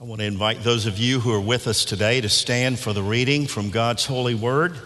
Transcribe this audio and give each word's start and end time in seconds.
I 0.00 0.04
want 0.04 0.20
to 0.20 0.26
invite 0.26 0.62
those 0.62 0.86
of 0.86 0.96
you 0.96 1.18
who 1.18 1.32
are 1.32 1.40
with 1.40 1.66
us 1.66 1.84
today 1.84 2.20
to 2.20 2.28
stand 2.28 2.78
for 2.78 2.92
the 2.92 3.02
reading 3.02 3.48
from 3.48 3.70
God's 3.70 4.06
holy 4.06 4.36
word. 4.36 4.78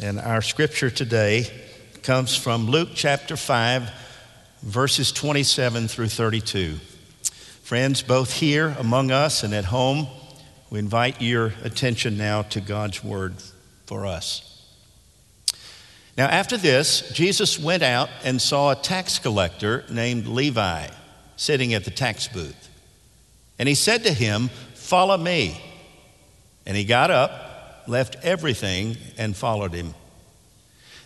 And 0.00 0.18
our 0.18 0.40
scripture 0.40 0.88
today 0.88 1.44
comes 2.02 2.34
from 2.34 2.66
Luke 2.66 2.88
chapter 2.94 3.36
5, 3.36 3.90
verses 4.62 5.12
27 5.12 5.86
through 5.86 6.08
32. 6.08 6.76
Friends, 7.62 8.00
both 8.00 8.32
here 8.32 8.74
among 8.78 9.10
us 9.10 9.42
and 9.42 9.52
at 9.52 9.66
home, 9.66 10.06
we 10.70 10.78
invite 10.78 11.20
your 11.20 11.52
attention 11.62 12.16
now 12.16 12.40
to 12.40 12.62
God's 12.62 13.04
word 13.04 13.34
for 13.84 14.06
us. 14.06 14.66
Now, 16.16 16.28
after 16.28 16.56
this, 16.56 17.12
Jesus 17.12 17.58
went 17.58 17.82
out 17.82 18.08
and 18.24 18.40
saw 18.40 18.70
a 18.70 18.76
tax 18.76 19.18
collector 19.18 19.84
named 19.90 20.26
Levi 20.26 20.88
sitting 21.36 21.74
at 21.74 21.84
the 21.84 21.90
tax 21.90 22.28
booth. 22.28 22.68
And 23.58 23.68
he 23.68 23.74
said 23.74 24.04
to 24.04 24.12
him, 24.12 24.50
Follow 24.74 25.16
me. 25.16 25.60
And 26.66 26.76
he 26.76 26.84
got 26.84 27.10
up, 27.10 27.84
left 27.86 28.16
everything, 28.22 28.96
and 29.18 29.36
followed 29.36 29.72
him. 29.72 29.94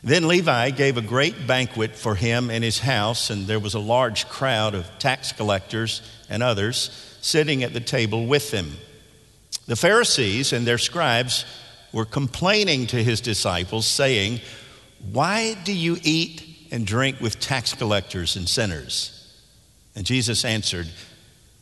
Then 0.03 0.29
Levi 0.29 0.71
gave 0.71 0.97
a 0.97 1.03
great 1.03 1.47
banquet 1.47 1.97
for 1.97 2.15
him 2.15 2.51
in 2.51 2.63
his 2.63 2.79
house, 2.79 3.31
and 3.31 3.47
there 3.47 3.59
was 3.59 3.75
a 3.75 3.81
large 3.81 4.29
crowd 4.29 4.75
of 4.75 4.87
tax 4.99 5.33
collectors 5.33 6.03
and 6.29 6.43
others 6.43 7.17
sitting 7.21 7.65
at 7.65 7.73
the 7.73 7.81
table 7.81 8.27
with 8.27 8.53
him. 8.53 8.73
The 9.67 9.77
Pharisees 9.77 10.53
and 10.53 10.67
their 10.67 10.79
scribes 10.79 11.45
were 11.93 12.05
complaining 12.05 12.87
to 12.89 13.03
his 13.03 13.21
disciples, 13.21 13.87
saying, 13.87 14.41
Why 15.13 15.55
do 15.65 15.73
you 15.73 15.99
eat 16.03 16.69
and 16.71 16.87
drink 16.87 17.21
with 17.21 17.41
tax 17.41 17.75
collectors 17.75 18.37
and 18.37 18.49
sinners? 18.49 19.18
And 19.99 20.07
Jesus 20.07 20.45
answered, 20.45 20.87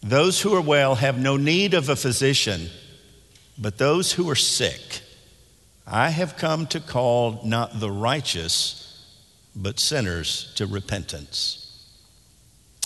Those 0.02 0.42
who 0.42 0.54
are 0.54 0.60
well 0.60 0.96
have 0.96 1.18
no 1.18 1.38
need 1.38 1.72
of 1.72 1.88
a 1.88 1.96
physician, 1.96 2.68
but 3.56 3.78
those 3.78 4.12
who 4.12 4.28
are 4.28 4.36
sick. 4.36 5.00
I 5.86 6.10
have 6.10 6.36
come 6.36 6.66
to 6.66 6.80
call 6.80 7.40
not 7.44 7.80
the 7.80 7.90
righteous, 7.90 9.06
but 9.56 9.80
sinners 9.80 10.52
to 10.56 10.66
repentance. 10.66 11.82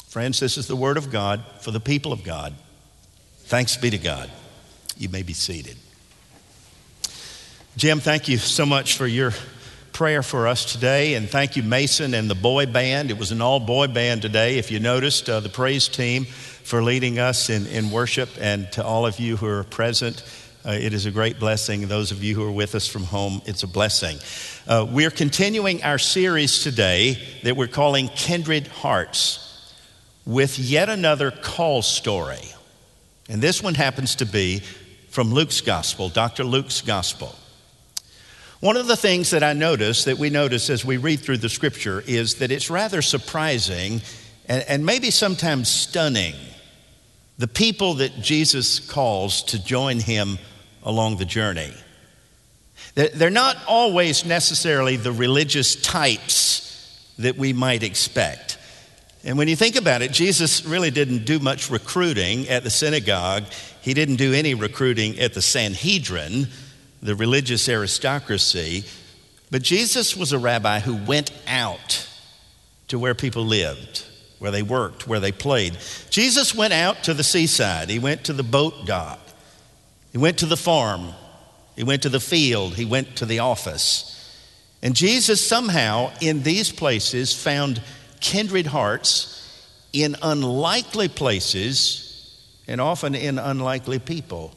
Friends, 0.06 0.38
this 0.38 0.56
is 0.56 0.68
the 0.68 0.76
word 0.76 0.96
of 0.96 1.10
God 1.10 1.44
for 1.62 1.72
the 1.72 1.80
people 1.80 2.12
of 2.12 2.22
God. 2.22 2.54
Thanks 3.46 3.76
be 3.76 3.90
to 3.90 3.98
God. 3.98 4.30
You 4.96 5.08
may 5.08 5.24
be 5.24 5.32
seated. 5.32 5.76
Jim, 7.76 7.98
thank 7.98 8.28
you 8.28 8.38
so 8.38 8.64
much 8.64 8.96
for 8.96 9.08
your 9.08 9.32
prayer 10.00 10.22
for 10.22 10.48
us 10.48 10.64
today. 10.64 11.12
And 11.12 11.28
thank 11.28 11.56
you, 11.56 11.62
Mason 11.62 12.14
and 12.14 12.30
the 12.30 12.34
boy 12.34 12.64
band. 12.64 13.10
It 13.10 13.18
was 13.18 13.32
an 13.32 13.42
all 13.42 13.60
boy 13.60 13.86
band 13.86 14.22
today. 14.22 14.56
If 14.56 14.70
you 14.70 14.80
noticed, 14.80 15.28
uh, 15.28 15.40
the 15.40 15.50
praise 15.50 15.88
team 15.88 16.24
for 16.24 16.82
leading 16.82 17.18
us 17.18 17.50
in, 17.50 17.66
in 17.66 17.90
worship, 17.90 18.30
and 18.40 18.72
to 18.72 18.82
all 18.82 19.04
of 19.04 19.20
you 19.20 19.36
who 19.36 19.46
are 19.46 19.62
present. 19.62 20.24
Uh, 20.64 20.70
it 20.70 20.94
is 20.94 21.04
a 21.04 21.10
great 21.10 21.38
blessing. 21.38 21.86
Those 21.86 22.12
of 22.12 22.24
you 22.24 22.34
who 22.34 22.42
are 22.44 22.50
with 22.50 22.74
us 22.74 22.86
from 22.86 23.04
home, 23.04 23.42
it's 23.44 23.62
a 23.62 23.66
blessing. 23.66 24.16
Uh, 24.66 24.86
we're 24.90 25.10
continuing 25.10 25.82
our 25.82 25.98
series 25.98 26.62
today 26.62 27.18
that 27.42 27.54
we're 27.54 27.66
calling 27.66 28.08
Kindred 28.08 28.68
Hearts 28.68 29.70
with 30.24 30.58
yet 30.58 30.88
another 30.88 31.30
call 31.30 31.82
story. 31.82 32.48
And 33.28 33.42
this 33.42 33.62
one 33.62 33.74
happens 33.74 34.14
to 34.14 34.24
be 34.24 34.60
from 35.10 35.34
Luke's 35.34 35.60
Gospel, 35.60 36.08
Dr. 36.08 36.44
Luke's 36.44 36.80
Gospel. 36.80 37.36
One 38.60 38.76
of 38.76 38.86
the 38.86 38.96
things 38.96 39.30
that 39.30 39.42
I 39.42 39.54
notice, 39.54 40.04
that 40.04 40.18
we 40.18 40.28
notice 40.28 40.68
as 40.68 40.84
we 40.84 40.98
read 40.98 41.20
through 41.20 41.38
the 41.38 41.48
scripture, 41.48 42.04
is 42.06 42.36
that 42.36 42.50
it's 42.50 42.68
rather 42.68 43.00
surprising 43.00 44.02
and, 44.46 44.62
and 44.68 44.84
maybe 44.84 45.10
sometimes 45.10 45.70
stunning 45.70 46.34
the 47.38 47.48
people 47.48 47.94
that 47.94 48.20
Jesus 48.20 48.78
calls 48.78 49.42
to 49.44 49.64
join 49.64 49.98
him 49.98 50.38
along 50.82 51.16
the 51.16 51.24
journey. 51.24 51.72
They're 52.94 53.30
not 53.30 53.56
always 53.66 54.26
necessarily 54.26 54.96
the 54.96 55.12
religious 55.12 55.74
types 55.76 57.14
that 57.18 57.36
we 57.36 57.54
might 57.54 57.82
expect. 57.82 58.58
And 59.24 59.38
when 59.38 59.48
you 59.48 59.56
think 59.56 59.76
about 59.76 60.02
it, 60.02 60.12
Jesus 60.12 60.66
really 60.66 60.90
didn't 60.90 61.24
do 61.24 61.38
much 61.38 61.70
recruiting 61.70 62.46
at 62.48 62.62
the 62.62 62.70
synagogue. 62.70 63.44
He 63.80 63.94
didn't 63.94 64.16
do 64.16 64.34
any 64.34 64.52
recruiting 64.52 65.18
at 65.18 65.32
the 65.32 65.42
Sanhedrin 65.42 66.48
the 67.02 67.14
religious 67.14 67.68
aristocracy, 67.68 68.84
but 69.50 69.62
Jesus 69.62 70.16
was 70.16 70.32
a 70.32 70.38
rabbi 70.38 70.80
who 70.80 70.94
went 70.94 71.32
out 71.46 72.06
to 72.88 72.98
where 72.98 73.14
people 73.14 73.44
lived, 73.44 74.04
where 74.38 74.50
they 74.50 74.62
worked, 74.62 75.06
where 75.06 75.20
they 75.20 75.32
played. 75.32 75.76
Jesus 76.10 76.54
went 76.54 76.72
out 76.72 77.04
to 77.04 77.14
the 77.14 77.24
seaside, 77.24 77.88
he 77.88 77.98
went 77.98 78.24
to 78.24 78.32
the 78.32 78.42
boat 78.42 78.86
dock, 78.86 79.20
he 80.12 80.18
went 80.18 80.38
to 80.38 80.46
the 80.46 80.56
farm, 80.56 81.12
he 81.76 81.84
went 81.84 82.02
to 82.02 82.08
the 82.08 82.20
field, 82.20 82.74
he 82.74 82.84
went 82.84 83.16
to 83.16 83.26
the 83.26 83.38
office. 83.38 84.06
And 84.82 84.94
Jesus 84.94 85.46
somehow 85.46 86.12
in 86.20 86.42
these 86.42 86.72
places 86.72 87.34
found 87.34 87.82
kindred 88.20 88.66
hearts 88.66 89.36
in 89.92 90.16
unlikely 90.22 91.08
places 91.08 92.06
and 92.66 92.80
often 92.80 93.14
in 93.14 93.38
unlikely 93.38 93.98
people. 93.98 94.54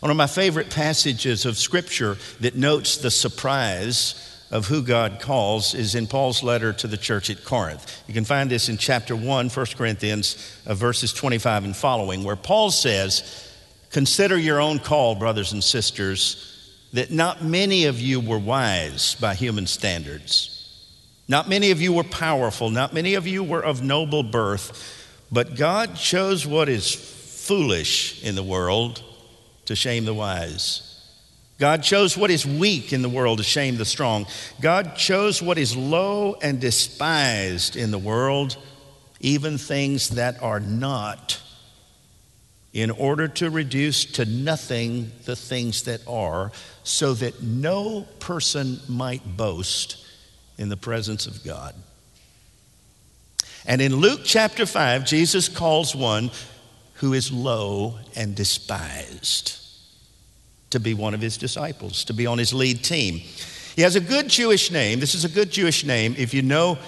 One 0.00 0.10
of 0.10 0.16
my 0.16 0.26
favorite 0.26 0.70
passages 0.70 1.46
of 1.46 1.56
Scripture 1.56 2.18
that 2.40 2.54
notes 2.54 2.98
the 2.98 3.10
surprise 3.10 4.22
of 4.50 4.66
who 4.66 4.82
God 4.82 5.20
calls 5.20 5.74
is 5.74 5.94
in 5.94 6.06
Paul's 6.06 6.42
letter 6.42 6.72
to 6.74 6.86
the 6.86 6.96
church 6.96 7.30
at 7.30 7.44
Corinth. 7.44 8.02
You 8.06 8.14
can 8.14 8.24
find 8.24 8.50
this 8.50 8.68
in 8.68 8.76
chapter 8.76 9.16
1, 9.16 9.48
1 9.48 9.66
Corinthians, 9.76 10.60
uh, 10.66 10.74
verses 10.74 11.12
25 11.12 11.64
and 11.64 11.76
following, 11.76 12.22
where 12.24 12.36
Paul 12.36 12.70
says, 12.70 13.42
Consider 13.90 14.36
your 14.36 14.60
own 14.60 14.78
call, 14.78 15.14
brothers 15.14 15.52
and 15.52 15.64
sisters, 15.64 16.52
that 16.92 17.10
not 17.10 17.42
many 17.42 17.86
of 17.86 18.00
you 18.00 18.20
were 18.20 18.38
wise 18.38 19.14
by 19.16 19.34
human 19.34 19.66
standards. 19.66 20.52
Not 21.28 21.48
many 21.48 21.70
of 21.70 21.80
you 21.80 21.92
were 21.92 22.04
powerful. 22.04 22.70
Not 22.70 22.92
many 22.92 23.14
of 23.14 23.26
you 23.26 23.42
were 23.42 23.64
of 23.64 23.82
noble 23.82 24.22
birth. 24.22 25.24
But 25.32 25.56
God 25.56 25.96
chose 25.96 26.46
what 26.46 26.68
is 26.68 26.94
foolish 26.94 28.22
in 28.22 28.36
the 28.36 28.44
world 28.44 29.02
to 29.66 29.76
shame 29.76 30.04
the 30.04 30.14
wise. 30.14 30.92
God 31.58 31.82
chose 31.82 32.16
what 32.16 32.30
is 32.30 32.44
weak 32.44 32.92
in 32.92 33.02
the 33.02 33.08
world 33.08 33.38
to 33.38 33.44
shame 33.44 33.76
the 33.76 33.84
strong. 33.84 34.26
God 34.60 34.96
chose 34.96 35.40
what 35.40 35.56
is 35.58 35.76
low 35.76 36.34
and 36.42 36.60
despised 36.60 37.76
in 37.76 37.90
the 37.90 37.98
world, 37.98 38.58
even 39.20 39.56
things 39.56 40.10
that 40.10 40.42
are 40.42 40.60
not, 40.60 41.40
in 42.74 42.90
order 42.90 43.26
to 43.26 43.48
reduce 43.48 44.04
to 44.04 44.26
nothing 44.26 45.10
the 45.24 45.36
things 45.36 45.84
that 45.84 46.06
are, 46.06 46.52
so 46.82 47.14
that 47.14 47.42
no 47.42 48.06
person 48.20 48.78
might 48.86 49.36
boast 49.36 50.04
in 50.58 50.68
the 50.68 50.76
presence 50.76 51.26
of 51.26 51.42
God. 51.42 51.74
And 53.64 53.80
in 53.80 53.96
Luke 53.96 54.20
chapter 54.24 54.66
5, 54.66 55.06
Jesus 55.06 55.48
calls 55.48 55.96
one 55.96 56.30
who 56.96 57.12
is 57.12 57.32
low 57.32 57.98
and 58.14 58.34
despised 58.34 59.58
to 60.70 60.80
be 60.80 60.94
one 60.94 61.14
of 61.14 61.20
his 61.20 61.36
disciples, 61.36 62.04
to 62.04 62.12
be 62.12 62.26
on 62.26 62.38
his 62.38 62.52
lead 62.52 62.82
team. 62.82 63.20
He 63.74 63.82
has 63.82 63.96
a 63.96 64.00
good 64.00 64.28
Jewish 64.28 64.70
name. 64.70 65.00
This 65.00 65.14
is 65.14 65.24
a 65.24 65.28
good 65.28 65.50
Jewish 65.50 65.84
name. 65.84 66.14
If 66.18 66.32
you 66.32 66.42
know 66.42 66.78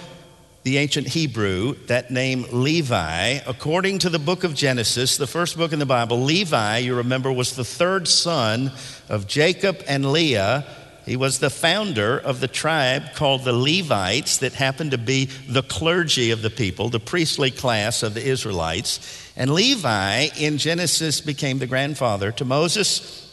the 0.63 0.77
ancient 0.77 1.07
Hebrew, 1.07 1.75
that 1.85 2.11
name 2.11 2.45
Levi, 2.51 3.39
according 3.47 3.99
to 3.99 4.09
the 4.09 4.19
book 4.19 4.43
of 4.43 4.55
Genesis, 4.55 5.17
the 5.17 5.27
first 5.27 5.57
book 5.57 5.71
in 5.71 5.79
the 5.79 5.85
Bible, 5.85 6.21
Levi, 6.21 6.79
you 6.79 6.95
remember, 6.95 7.31
was 7.31 7.55
the 7.55 7.63
third 7.63 8.07
son 8.07 8.71
of 9.07 9.27
Jacob 9.27 9.81
and 9.87 10.11
Leah. 10.11 10.65
He 11.09 11.17
was 11.17 11.39
the 11.39 11.49
founder 11.49 12.19
of 12.19 12.39
the 12.39 12.47
tribe 12.47 13.15
called 13.15 13.43
the 13.43 13.51
Levites, 13.51 14.37
that 14.37 14.53
happened 14.53 14.91
to 14.91 14.97
be 14.99 15.25
the 15.25 15.63
clergy 15.63 16.29
of 16.29 16.43
the 16.43 16.51
people, 16.51 16.89
the 16.89 16.99
priestly 16.99 17.49
class 17.49 18.03
of 18.03 18.13
the 18.13 18.23
Israelites. 18.23 19.31
And 19.35 19.51
Levi 19.51 20.27
in 20.39 20.59
Genesis 20.59 21.19
became 21.19 21.57
the 21.57 21.65
grandfather 21.65 22.31
to 22.33 22.45
Moses, 22.45 23.27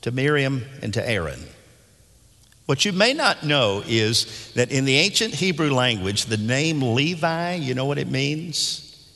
to 0.00 0.10
Miriam, 0.10 0.64
and 0.82 0.92
to 0.94 1.08
Aaron. 1.08 1.38
What 2.66 2.84
you 2.84 2.90
may 2.90 3.14
not 3.14 3.44
know 3.46 3.84
is 3.86 4.52
that 4.54 4.72
in 4.72 4.84
the 4.84 4.96
ancient 4.96 5.32
Hebrew 5.32 5.70
language, 5.70 6.24
the 6.24 6.36
name 6.36 6.82
Levi, 6.82 7.54
you 7.54 7.76
know 7.76 7.84
what 7.84 7.98
it 7.98 8.10
means? 8.10 9.08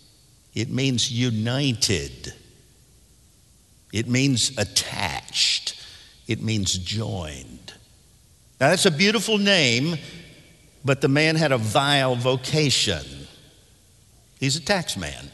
It 0.54 0.70
means 0.70 1.10
united, 1.10 2.32
it 3.92 4.06
means 4.06 4.56
attached, 4.56 5.84
it 6.28 6.40
means 6.40 6.72
joined. 6.72 7.72
Now, 8.61 8.70
that's 8.70 8.87
a 8.87 8.91
beautiful 8.91 9.38
name, 9.38 9.97
but 10.85 11.00
the 11.00 11.08
man 11.08 11.37
had 11.37 11.53
a 11.53 11.58
vile 11.58 12.17
vocation. 12.17 13.05
He's 14.41 14.56
a 14.56 14.61
tax 14.61 14.97
man. 14.97 15.31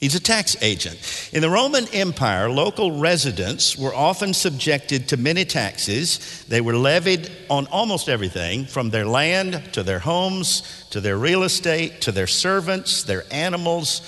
He's 0.00 0.14
a 0.14 0.20
tax 0.20 0.56
agent. 0.62 1.30
In 1.32 1.40
the 1.40 1.48
Roman 1.48 1.88
Empire, 1.88 2.50
local 2.50 2.98
residents 2.98 3.78
were 3.78 3.94
often 3.94 4.34
subjected 4.34 5.08
to 5.08 5.16
many 5.16 5.46
taxes. 5.46 6.44
They 6.48 6.60
were 6.60 6.76
levied 6.76 7.30
on 7.48 7.66
almost 7.68 8.08
everything 8.08 8.66
from 8.66 8.90
their 8.90 9.06
land 9.06 9.72
to 9.72 9.82
their 9.82 10.00
homes 10.00 10.86
to 10.90 11.00
their 11.00 11.16
real 11.16 11.44
estate 11.44 12.02
to 12.02 12.12
their 12.12 12.26
servants, 12.26 13.04
their 13.04 13.24
animals, 13.30 14.02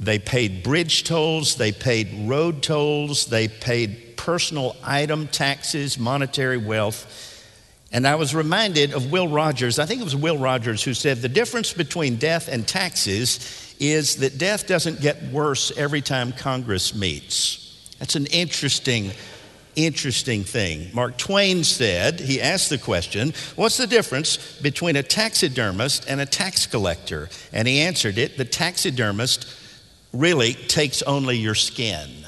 They 0.00 0.18
paid 0.18 0.62
bridge 0.62 1.04
tolls, 1.04 1.56
they 1.56 1.72
paid 1.72 2.28
road 2.28 2.62
tolls, 2.62 3.26
they 3.26 3.48
paid 3.48 4.09
personal 4.20 4.76
item 4.84 5.26
taxes, 5.28 5.98
monetary 5.98 6.58
wealth. 6.58 7.42
And 7.90 8.06
I 8.06 8.16
was 8.16 8.34
reminded 8.34 8.92
of 8.92 9.10
Will 9.10 9.28
Rogers. 9.28 9.78
I 9.78 9.86
think 9.86 10.02
it 10.02 10.04
was 10.04 10.14
Will 10.14 10.36
Rogers 10.36 10.82
who 10.82 10.92
said 10.92 11.22
the 11.22 11.28
difference 11.28 11.72
between 11.72 12.16
death 12.16 12.46
and 12.46 12.68
taxes 12.68 13.74
is 13.80 14.16
that 14.16 14.36
death 14.36 14.66
doesn't 14.66 15.00
get 15.00 15.22
worse 15.32 15.72
every 15.74 16.02
time 16.02 16.32
Congress 16.32 16.94
meets. 16.94 17.96
That's 17.98 18.14
an 18.14 18.26
interesting, 18.26 19.10
interesting 19.74 20.44
thing. 20.44 20.90
Mark 20.92 21.16
Twain 21.16 21.64
said, 21.64 22.20
he 22.20 22.42
asked 22.42 22.68
the 22.68 22.76
question, 22.76 23.32
What's 23.56 23.78
the 23.78 23.86
difference 23.86 24.36
between 24.60 24.96
a 24.96 25.02
taxidermist 25.02 26.06
and 26.10 26.20
a 26.20 26.26
tax 26.26 26.66
collector? 26.66 27.30
And 27.54 27.66
he 27.66 27.80
answered 27.80 28.18
it 28.18 28.36
the 28.36 28.44
taxidermist 28.44 29.46
really 30.12 30.52
takes 30.52 31.00
only 31.02 31.38
your 31.38 31.54
skin. 31.54 32.19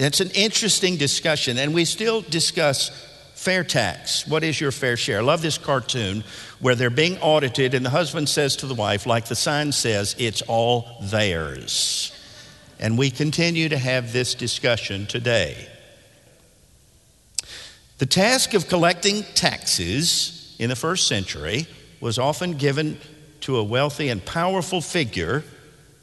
It's 0.00 0.20
an 0.20 0.30
interesting 0.30 0.96
discussion, 0.96 1.58
and 1.58 1.74
we 1.74 1.84
still 1.84 2.20
discuss 2.20 2.90
fair 3.34 3.64
tax. 3.64 4.28
What 4.28 4.44
is 4.44 4.60
your 4.60 4.70
fair 4.70 4.96
share? 4.96 5.18
I 5.18 5.22
love 5.22 5.42
this 5.42 5.58
cartoon 5.58 6.22
where 6.60 6.76
they're 6.76 6.88
being 6.88 7.18
audited, 7.18 7.74
and 7.74 7.84
the 7.84 7.90
husband 7.90 8.28
says 8.28 8.54
to 8.56 8.66
the 8.66 8.76
wife, 8.76 9.06
like 9.06 9.26
the 9.26 9.34
sign 9.34 9.72
says, 9.72 10.14
it's 10.16 10.40
all 10.42 10.98
theirs. 11.02 12.12
And 12.78 12.96
we 12.96 13.10
continue 13.10 13.68
to 13.70 13.76
have 13.76 14.12
this 14.12 14.36
discussion 14.36 15.06
today. 15.06 15.66
The 17.98 18.06
task 18.06 18.54
of 18.54 18.68
collecting 18.68 19.24
taxes 19.34 20.54
in 20.60 20.68
the 20.68 20.76
first 20.76 21.08
century 21.08 21.66
was 22.00 22.20
often 22.20 22.52
given 22.52 23.00
to 23.40 23.56
a 23.56 23.64
wealthy 23.64 24.10
and 24.10 24.24
powerful 24.24 24.80
figure 24.80 25.42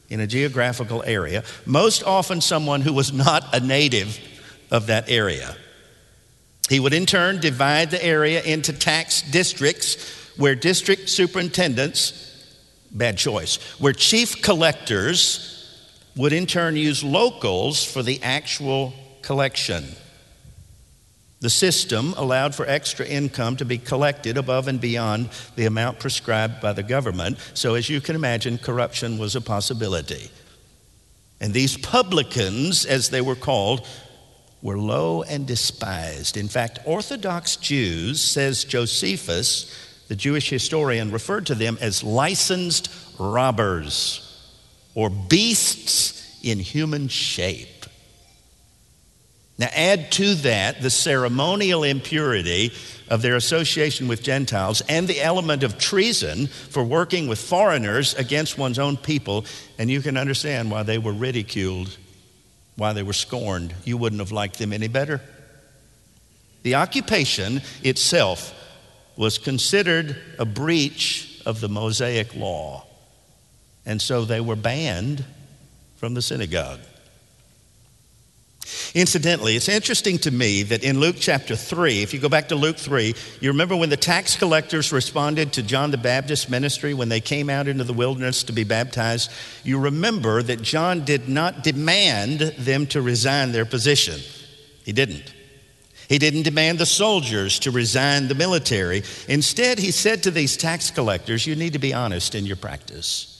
in 0.08 0.20
a 0.20 0.26
geographical 0.26 1.02
area, 1.04 1.42
most 1.64 2.02
often 2.04 2.40
someone 2.40 2.80
who 2.80 2.92
was 2.92 3.12
not 3.12 3.54
a 3.54 3.60
native 3.60 4.18
of 4.70 4.86
that 4.86 5.08
area. 5.10 5.56
He 6.68 6.80
would 6.80 6.92
in 6.92 7.06
turn 7.06 7.40
divide 7.40 7.90
the 7.90 8.04
area 8.04 8.42
into 8.42 8.72
tax 8.72 9.22
districts 9.22 10.12
where 10.36 10.54
district 10.54 11.08
superintendents, 11.08 12.22
bad 12.90 13.18
choice, 13.18 13.56
where 13.80 13.92
chief 13.92 14.42
collectors 14.42 15.52
would 16.16 16.32
in 16.32 16.46
turn 16.46 16.76
use 16.76 17.04
locals 17.04 17.84
for 17.84 18.02
the 18.02 18.22
actual 18.22 18.92
collection. 19.22 19.84
The 21.40 21.50
system 21.50 22.14
allowed 22.16 22.54
for 22.54 22.66
extra 22.66 23.04
income 23.06 23.56
to 23.56 23.64
be 23.64 23.76
collected 23.76 24.38
above 24.38 24.68
and 24.68 24.80
beyond 24.80 25.28
the 25.54 25.66
amount 25.66 26.00
prescribed 26.00 26.62
by 26.62 26.72
the 26.72 26.82
government. 26.82 27.38
So, 27.52 27.74
as 27.74 27.90
you 27.90 28.00
can 28.00 28.16
imagine, 28.16 28.56
corruption 28.56 29.18
was 29.18 29.36
a 29.36 29.40
possibility. 29.42 30.30
And 31.40 31.52
these 31.52 31.76
publicans, 31.76 32.86
as 32.86 33.10
they 33.10 33.20
were 33.20 33.34
called, 33.34 33.86
were 34.62 34.78
low 34.78 35.22
and 35.22 35.46
despised. 35.46 36.38
In 36.38 36.48
fact, 36.48 36.78
Orthodox 36.86 37.56
Jews, 37.56 38.22
says 38.22 38.64
Josephus, 38.64 40.04
the 40.08 40.16
Jewish 40.16 40.48
historian, 40.48 41.10
referred 41.10 41.46
to 41.46 41.54
them 41.54 41.76
as 41.82 42.02
licensed 42.02 42.88
robbers 43.18 44.22
or 44.94 45.10
beasts 45.10 46.40
in 46.42 46.58
human 46.58 47.08
shape. 47.08 47.75
Now, 49.58 49.68
add 49.72 50.12
to 50.12 50.34
that 50.36 50.82
the 50.82 50.90
ceremonial 50.90 51.82
impurity 51.82 52.72
of 53.08 53.22
their 53.22 53.36
association 53.36 54.06
with 54.06 54.22
Gentiles 54.22 54.82
and 54.86 55.08
the 55.08 55.22
element 55.22 55.62
of 55.62 55.78
treason 55.78 56.48
for 56.48 56.84
working 56.84 57.26
with 57.26 57.38
foreigners 57.38 58.14
against 58.14 58.58
one's 58.58 58.78
own 58.78 58.98
people, 58.98 59.46
and 59.78 59.90
you 59.90 60.02
can 60.02 60.18
understand 60.18 60.70
why 60.70 60.82
they 60.82 60.98
were 60.98 61.12
ridiculed, 61.12 61.96
why 62.76 62.92
they 62.92 63.02
were 63.02 63.14
scorned. 63.14 63.74
You 63.84 63.96
wouldn't 63.96 64.20
have 64.20 64.32
liked 64.32 64.58
them 64.58 64.74
any 64.74 64.88
better. 64.88 65.22
The 66.62 66.74
occupation 66.74 67.62
itself 67.82 68.52
was 69.16 69.38
considered 69.38 70.16
a 70.38 70.44
breach 70.44 71.40
of 71.46 71.60
the 71.60 71.68
Mosaic 71.70 72.34
law, 72.34 72.84
and 73.86 74.02
so 74.02 74.26
they 74.26 74.40
were 74.40 74.56
banned 74.56 75.24
from 75.96 76.12
the 76.12 76.20
synagogue. 76.20 76.80
Incidentally, 78.94 79.56
it's 79.56 79.68
interesting 79.68 80.18
to 80.18 80.30
me 80.30 80.62
that 80.64 80.84
in 80.84 81.00
Luke 81.00 81.16
chapter 81.18 81.56
3, 81.56 82.02
if 82.02 82.14
you 82.14 82.20
go 82.20 82.28
back 82.28 82.48
to 82.48 82.56
Luke 82.56 82.76
3, 82.76 83.14
you 83.40 83.50
remember 83.50 83.76
when 83.76 83.90
the 83.90 83.96
tax 83.96 84.36
collectors 84.36 84.92
responded 84.92 85.52
to 85.54 85.62
John 85.62 85.90
the 85.90 85.98
Baptist's 85.98 86.48
ministry 86.48 86.94
when 86.94 87.08
they 87.08 87.20
came 87.20 87.50
out 87.50 87.68
into 87.68 87.84
the 87.84 87.92
wilderness 87.92 88.42
to 88.44 88.52
be 88.52 88.64
baptized? 88.64 89.30
You 89.64 89.78
remember 89.78 90.42
that 90.42 90.62
John 90.62 91.04
did 91.04 91.28
not 91.28 91.62
demand 91.62 92.40
them 92.40 92.86
to 92.88 93.02
resign 93.02 93.52
their 93.52 93.66
position. 93.66 94.20
He 94.84 94.92
didn't. 94.92 95.32
He 96.08 96.18
didn't 96.18 96.42
demand 96.42 96.78
the 96.78 96.86
soldiers 96.86 97.58
to 97.60 97.70
resign 97.70 98.28
the 98.28 98.34
military. 98.34 99.02
Instead, 99.28 99.78
he 99.78 99.90
said 99.90 100.22
to 100.22 100.30
these 100.30 100.56
tax 100.56 100.90
collectors, 100.90 101.46
You 101.46 101.56
need 101.56 101.72
to 101.72 101.78
be 101.78 101.92
honest 101.92 102.34
in 102.34 102.46
your 102.46 102.56
practice. 102.56 103.32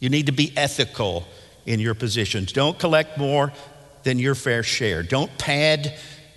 You 0.00 0.08
need 0.08 0.26
to 0.26 0.32
be 0.32 0.52
ethical 0.56 1.26
in 1.66 1.78
your 1.78 1.94
positions. 1.94 2.52
Don't 2.52 2.78
collect 2.78 3.18
more 3.18 3.52
than 4.02 4.18
your 4.18 4.34
fair 4.34 4.62
share. 4.62 5.02
Don't 5.02 5.36
pad 5.38 5.94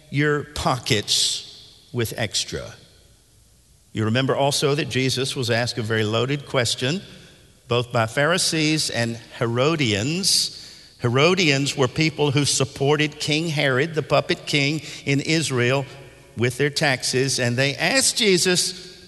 your 0.09 0.43
pockets 0.43 1.87
with 1.91 2.13
extra. 2.17 2.73
You 3.93 4.05
remember 4.05 4.35
also 4.35 4.75
that 4.75 4.89
Jesus 4.89 5.35
was 5.35 5.49
asked 5.49 5.77
a 5.77 5.83
very 5.83 6.03
loaded 6.03 6.47
question, 6.47 7.01
both 7.67 7.91
by 7.91 8.07
Pharisees 8.07 8.89
and 8.89 9.17
Herodians. 9.37 10.59
Herodians 10.99 11.77
were 11.77 11.87
people 11.87 12.31
who 12.31 12.45
supported 12.45 13.19
King 13.19 13.49
Herod, 13.49 13.93
the 13.93 14.01
puppet 14.01 14.45
king 14.45 14.81
in 15.05 15.21
Israel, 15.21 15.85
with 16.37 16.57
their 16.57 16.71
taxes, 16.71 17.39
and 17.39 17.55
they 17.55 17.75
asked 17.75 18.17
Jesus, 18.17 19.07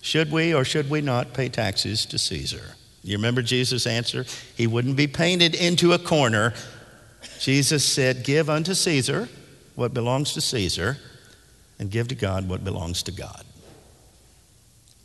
Should 0.00 0.32
we 0.32 0.54
or 0.54 0.64
should 0.64 0.88
we 0.88 1.02
not 1.02 1.34
pay 1.34 1.50
taxes 1.50 2.06
to 2.06 2.18
Caesar? 2.18 2.76
You 3.04 3.16
remember 3.16 3.42
Jesus' 3.42 3.86
answer? 3.86 4.24
He 4.56 4.66
wouldn't 4.66 4.96
be 4.96 5.06
painted 5.06 5.54
into 5.54 5.92
a 5.92 5.98
corner 5.98 6.54
Jesus 7.38 7.84
said, 7.84 8.24
Give 8.24 8.48
unto 8.48 8.74
Caesar 8.74 9.28
what 9.74 9.94
belongs 9.94 10.34
to 10.34 10.40
Caesar, 10.40 10.98
and 11.78 11.90
give 11.90 12.08
to 12.08 12.14
God 12.14 12.48
what 12.48 12.64
belongs 12.64 13.02
to 13.04 13.12
God. 13.12 13.44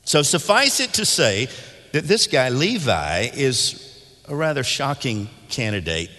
So 0.03 0.21
suffice 0.21 0.79
it 0.79 0.93
to 0.93 1.05
say 1.05 1.47
that 1.91 2.05
this 2.05 2.27
guy, 2.27 2.49
Levi, 2.49 3.29
is 3.33 3.83
a 4.27 4.35
rather 4.35 4.63
shocking 4.63 5.29
candidate 5.49 6.09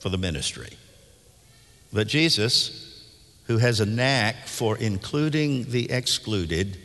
for 0.00 0.08
the 0.08 0.18
ministry. 0.18 0.70
But 1.92 2.08
Jesus, 2.08 3.04
who 3.46 3.58
has 3.58 3.80
a 3.80 3.86
knack 3.86 4.46
for 4.46 4.76
including 4.76 5.70
the 5.70 5.90
excluded, 5.90 6.78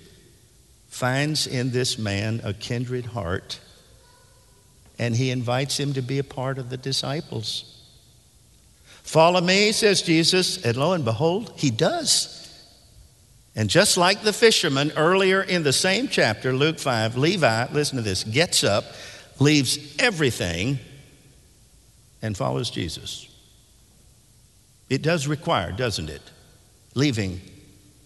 finds 0.87 1.47
in 1.47 1.71
this 1.71 1.97
man 1.97 2.41
a 2.43 2.53
kindred 2.53 3.07
heart, 3.07 3.59
and 4.97 5.15
he 5.15 5.31
invites 5.31 5.79
him 5.79 5.93
to 5.93 6.01
be 6.01 6.19
a 6.19 6.23
part 6.23 6.57
of 6.57 6.69
the 6.69 6.77
disciples. 6.77 7.78
Follow 9.09 9.41
me, 9.41 9.71
says 9.71 10.03
Jesus, 10.03 10.63
and 10.63 10.77
lo 10.77 10.93
and 10.93 11.03
behold, 11.03 11.51
he 11.55 11.71
does. 11.71 12.47
And 13.55 13.67
just 13.67 13.97
like 13.97 14.21
the 14.21 14.31
fisherman 14.31 14.91
earlier 14.95 15.41
in 15.41 15.63
the 15.63 15.73
same 15.73 16.09
chapter, 16.09 16.53
Luke 16.53 16.77
5, 16.77 17.17
Levi, 17.17 17.73
listen 17.73 17.95
to 17.95 18.03
this, 18.03 18.23
gets 18.23 18.63
up, 18.63 18.85
leaves 19.39 19.79
everything, 19.97 20.77
and 22.21 22.37
follows 22.37 22.69
Jesus. 22.69 23.27
It 24.91 25.01
does 25.01 25.25
require, 25.25 25.71
doesn't 25.71 26.11
it? 26.11 26.21
Leaving 26.93 27.41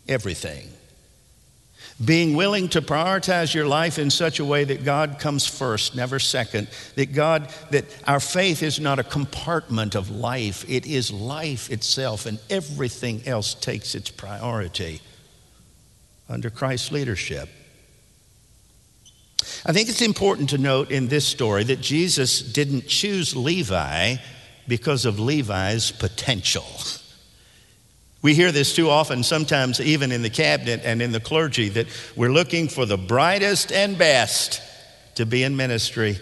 everything. 0.07 0.69
Being 2.03 2.35
willing 2.35 2.69
to 2.69 2.81
prioritize 2.81 3.53
your 3.53 3.67
life 3.67 4.00
in 4.00 4.09
such 4.09 4.39
a 4.39 4.45
way 4.45 4.63
that 4.63 4.83
God 4.83 5.19
comes 5.19 5.45
first, 5.45 5.95
never 5.95 6.19
second. 6.19 6.67
That 6.95 7.13
God, 7.13 7.50
that 7.69 7.85
our 8.07 8.19
faith 8.19 8.63
is 8.63 8.79
not 8.79 9.00
a 9.00 9.03
compartment 9.03 9.95
of 9.95 10.09
life, 10.09 10.65
it 10.67 10.85
is 10.85 11.12
life 11.12 11.69
itself, 11.69 12.25
and 12.25 12.39
everything 12.50 13.21
else 13.27 13.53
takes 13.53 13.93
its 13.93 14.09
priority 14.09 15.01
under 16.27 16.50
Christ's 16.50 16.91
leadership. 16.91 17.47
I 19.65 19.71
think 19.73 19.89
it's 19.89 20.01
important 20.01 20.50
to 20.50 20.57
note 20.57 20.89
in 20.91 21.09
this 21.09 21.25
story 21.25 21.63
that 21.65 21.81
Jesus 21.81 22.41
didn't 22.41 22.88
choose 22.88 23.35
Levi 23.35 24.15
because 24.67 25.05
of 25.05 25.19
Levi's 25.19 25.91
potential. 25.91 26.65
We 28.24 28.34
hear 28.34 28.53
this 28.53 28.74
too 28.74 28.89
often, 28.89 29.22
sometimes 29.22 29.82
even 29.82 30.13
in 30.13 30.22
the 30.22 30.30
cabinet 30.30 30.82
and 30.84 31.01
in 31.01 31.12
the 31.12 31.20
clergy, 31.20 31.68
that 31.70 31.88
we're 32.15 32.32
looking 32.32 32.70
for 32.70 32.86
the 32.86 32.98
brightest 32.98 33.72
and 33.72 33.98
best 33.98 34.62
to 35.15 35.25
be 35.25 35.44
in 35.44 35.58
ministry. 35.58 36.18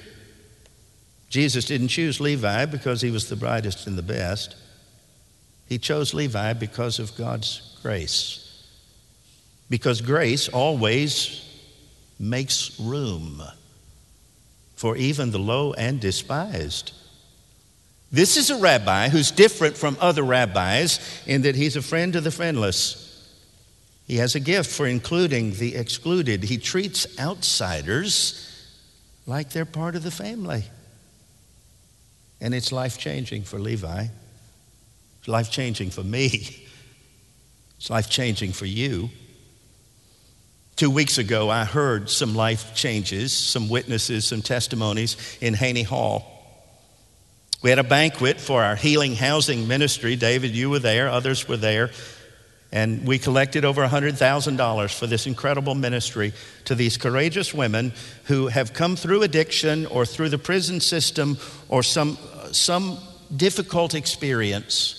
Jesus 1.30 1.64
didn't 1.66 1.90
choose 1.90 2.20
Levi 2.20 2.66
because 2.66 3.02
he 3.02 3.12
was 3.12 3.30
the 3.30 3.36
brightest 3.36 3.86
and 3.86 3.98
the 3.98 4.02
best. 4.02 4.56
He 5.68 5.78
chose 5.78 6.14
Levi 6.14 6.54
because 6.54 6.98
of 6.98 7.16
God's 7.16 7.78
grace. 7.84 8.66
Because 9.70 10.02
grace 10.02 10.50
always 10.50 11.48
makes 12.20 12.80
room 12.80 13.44
for 14.76 14.98
even 14.98 15.30
the 15.30 15.40
low 15.40 15.74
and 15.74 16.00
despised. 16.00 16.94
This 18.12 18.36
is 18.36 18.50
a 18.50 18.58
rabbi 18.58 19.08
who's 19.10 19.32
different 19.32 19.78
from 19.78 19.98
other 20.02 20.24
rabbis 20.24 21.00
in 21.26 21.44
that 21.44 21.56
he's 21.56 21.78
a 21.78 21.82
friend 21.82 22.12
to 22.14 22.22
the 22.22 22.32
friendless. 22.32 23.08
He 24.06 24.18
has 24.18 24.36
a 24.36 24.42
gift 24.42 24.70
for 24.70 24.86
including 24.86 25.54
the 25.54 25.76
excluded. 25.76 26.44
He 26.44 26.58
treats 26.58 27.08
outsiders 27.18 28.48
like 29.26 29.52
they're 29.52 29.64
part 29.64 29.96
of 29.96 30.04
the 30.04 30.12
family. 30.12 30.66
And 32.42 32.54
it's 32.54 32.74
life 32.74 32.98
changing 32.98 33.44
for 33.44 33.60
Levi. 33.60 34.08
It's 35.20 35.28
life 35.28 35.50
changing 35.50 35.92
for 35.92 36.04
me. 36.04 36.68
It's 37.78 37.90
life 37.90 38.10
changing 38.10 38.52
for 38.52 38.66
you. 38.66 39.10
Two 40.76 40.90
weeks 40.90 41.18
ago, 41.18 41.50
I 41.50 41.64
heard 41.64 42.10
some 42.10 42.36
life 42.36 42.76
changes, 42.76 43.32
some 43.34 43.70
witnesses, 43.70 44.26
some 44.26 44.42
testimonies 44.42 45.38
in 45.42 45.54
Haney 45.54 45.84
Hall. 45.84 46.41
We 47.62 47.70
had 47.70 47.80
a 47.80 47.84
banquet 47.84 48.42
for 48.42 48.64
our 48.64 48.76
healing 48.76 49.16
housing 49.16 49.68
ministry. 49.68 50.16
David, 50.16 50.52
you 50.52 50.70
were 50.70 50.80
there, 50.80 51.10
others 51.10 51.48
were 51.48 51.58
there. 51.58 51.92
And 52.72 53.06
we 53.06 53.20
collected 53.20 53.66
over 53.66 53.86
$100,000 53.86 54.98
for 54.98 55.06
this 55.06 55.28
incredible 55.28 55.76
ministry 55.76 56.34
to 56.66 56.74
these 56.74 56.98
courageous 56.98 57.54
women 57.54 57.92
who 58.26 58.48
have 58.48 58.74
come 58.74 58.96
through 58.96 59.24
addiction 59.24 59.86
or 59.88 60.06
through 60.06 60.30
the 60.30 60.38
prison 60.38 60.80
system 60.80 61.38
or 61.68 61.84
some, 61.84 62.18
some 62.52 62.98
difficult 63.36 63.94
experience. 63.94 64.98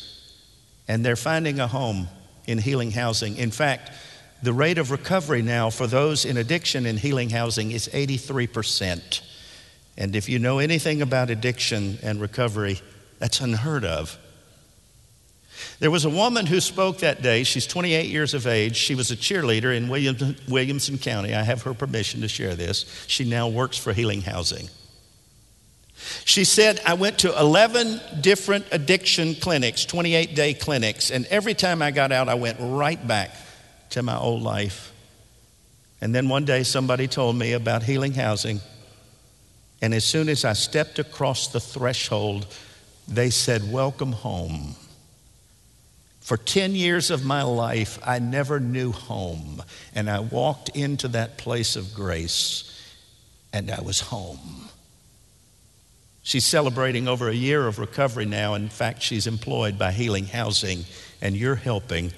And 0.87 1.05
they're 1.05 1.17
finding 1.17 1.61
a 1.61 1.67
home 1.67 2.09
in 2.47 2.59
healing 2.59 2.91
housing. 2.91 3.39
In 3.39 3.51
fact, 3.51 3.91
the 4.43 4.53
rate 4.53 4.79
of 4.79 4.91
recovery 4.91 5.41
now 5.41 5.71
for 5.71 5.87
those 5.87 6.25
in 6.25 6.37
addiction 6.37 6.85
in 6.85 6.97
healing 6.99 7.31
housing 7.31 7.71
is 7.73 7.89
83%. 7.89 9.23
And 9.97 10.17
if 10.17 10.29
you 10.29 10.39
know 10.39 10.59
anything 10.59 11.03
about 11.03 11.31
addiction 11.31 11.99
and 12.03 12.21
recovery, 12.21 12.81
that's 13.19 13.41
unheard 13.41 13.85
of. 13.85 14.19
There 15.79 15.91
was 15.91 16.05
a 16.05 16.11
woman 16.11 16.47
who 16.47 16.61
spoke 16.61 16.99
that 16.99 17.23
day. 17.23 17.45
She's 17.45 17.67
28 17.67 18.07
years 18.07 18.35
of 18.35 18.47
age. 18.47 18.77
She 18.77 18.95
was 18.95 19.11
a 19.11 19.17
cheerleader 19.17 19.77
in 19.77 19.89
Williamson 20.49 20.99
County. 20.99 21.35
I 21.35 21.43
have 21.43 21.63
her 21.63 21.75
permission 21.75 22.21
to 22.23 22.29
share 22.29 22.55
this. 22.55 23.05
She 23.07 23.25
now 23.25 23.49
works 23.49 23.77
for 23.77 23.93
Healing 23.93 24.23
Housing. 24.23 24.69
She 26.25 26.45
said, 26.45 26.81
I 26.85 26.95
went 26.95 27.19
to 27.21 27.39
11 27.39 28.01
different 28.21 28.67
addiction 28.73 29.35
clinics, 29.37 29.85
28 29.85 30.35
day 30.35 30.55
clinics, 30.55 31.11
and 31.11 31.27
every 31.27 31.55
time 31.55 31.81
I 31.81 31.93
got 31.93 32.11
out, 32.11 32.29
I 32.29 32.35
went 32.35 32.57
right 32.61 33.07
back 33.07 33.31
to 33.91 34.03
my 34.03 34.17
old 34.17 34.43
life. 34.43 34.93
And 36.01 36.13
then 36.13 36.29
one 36.29 36.45
day, 36.45 36.65
somebody 36.65 37.07
told 37.07 37.37
me 37.37 37.53
about 37.53 37.85
healing 37.85 38.15
housing. 38.15 38.61
And 39.83 39.93
as 39.93 40.05
soon 40.05 40.29
as 40.29 40.45
I 40.45 40.53
stepped 40.55 41.01
across 41.01 41.49
the 41.49 41.61
threshold, 41.61 42.47
they 43.09 43.31
said, 43.31 43.71
Welcome 43.71 44.13
home. 44.13 44.77
For 46.21 46.37
10 46.37 46.77
years 46.77 47.11
of 47.11 47.25
my 47.25 47.43
life, 47.43 47.99
I 48.07 48.21
never 48.21 48.61
knew 48.61 48.93
home. 48.93 49.61
And 49.93 50.09
I 50.09 50.21
walked 50.21 50.69
into 50.69 51.09
that 51.09 51.37
place 51.37 51.75
of 51.75 51.93
grace 51.93 52.69
and 53.53 53.71
I 53.73 53.81
was 53.83 54.01
home. 54.01 54.69
She's 56.23 56.45
celebrating 56.45 57.09
over 57.09 57.29
a 57.29 57.35
year 57.35 57.67
of 57.67 57.81
recovery 57.81 58.25
now. 58.25 58.55
In 58.55 58.69
fact, 58.69 59.03
she's 59.03 59.27
employed 59.27 59.77
by 59.77 59.91
Healing 59.91 60.27
Housing, 60.27 60.85
and 61.21 61.37
you're 61.37 61.57
helping 61.57 62.13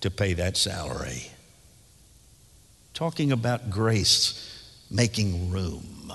to 0.00 0.10
pay 0.10 0.34
that 0.34 0.56
salary. 0.56 1.24
Talking 2.94 3.32
about 3.32 3.68
grace, 3.68 4.78
making 4.88 5.50
room. 5.50 6.12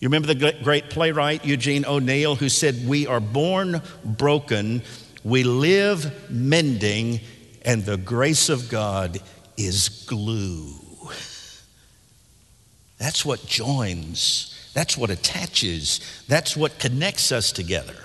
You 0.00 0.08
remember 0.08 0.32
the 0.32 0.54
great 0.62 0.90
playwright 0.90 1.44
Eugene 1.44 1.84
O'Neill 1.84 2.34
who 2.34 2.48
said, 2.48 2.88
We 2.88 3.06
are 3.06 3.20
born 3.20 3.82
broken 4.04 4.82
we 5.22 5.42
live 5.42 6.30
mending, 6.30 7.20
and 7.62 7.84
the 7.84 7.96
grace 7.96 8.48
of 8.48 8.70
God 8.70 9.20
is 9.56 10.04
glue. 10.06 10.74
That's 12.98 13.24
what 13.24 13.46
joins, 13.46 14.70
that's 14.74 14.96
what 14.96 15.10
attaches, 15.10 16.00
that's 16.26 16.56
what 16.56 16.78
connects 16.78 17.32
us 17.32 17.52
together. 17.52 17.96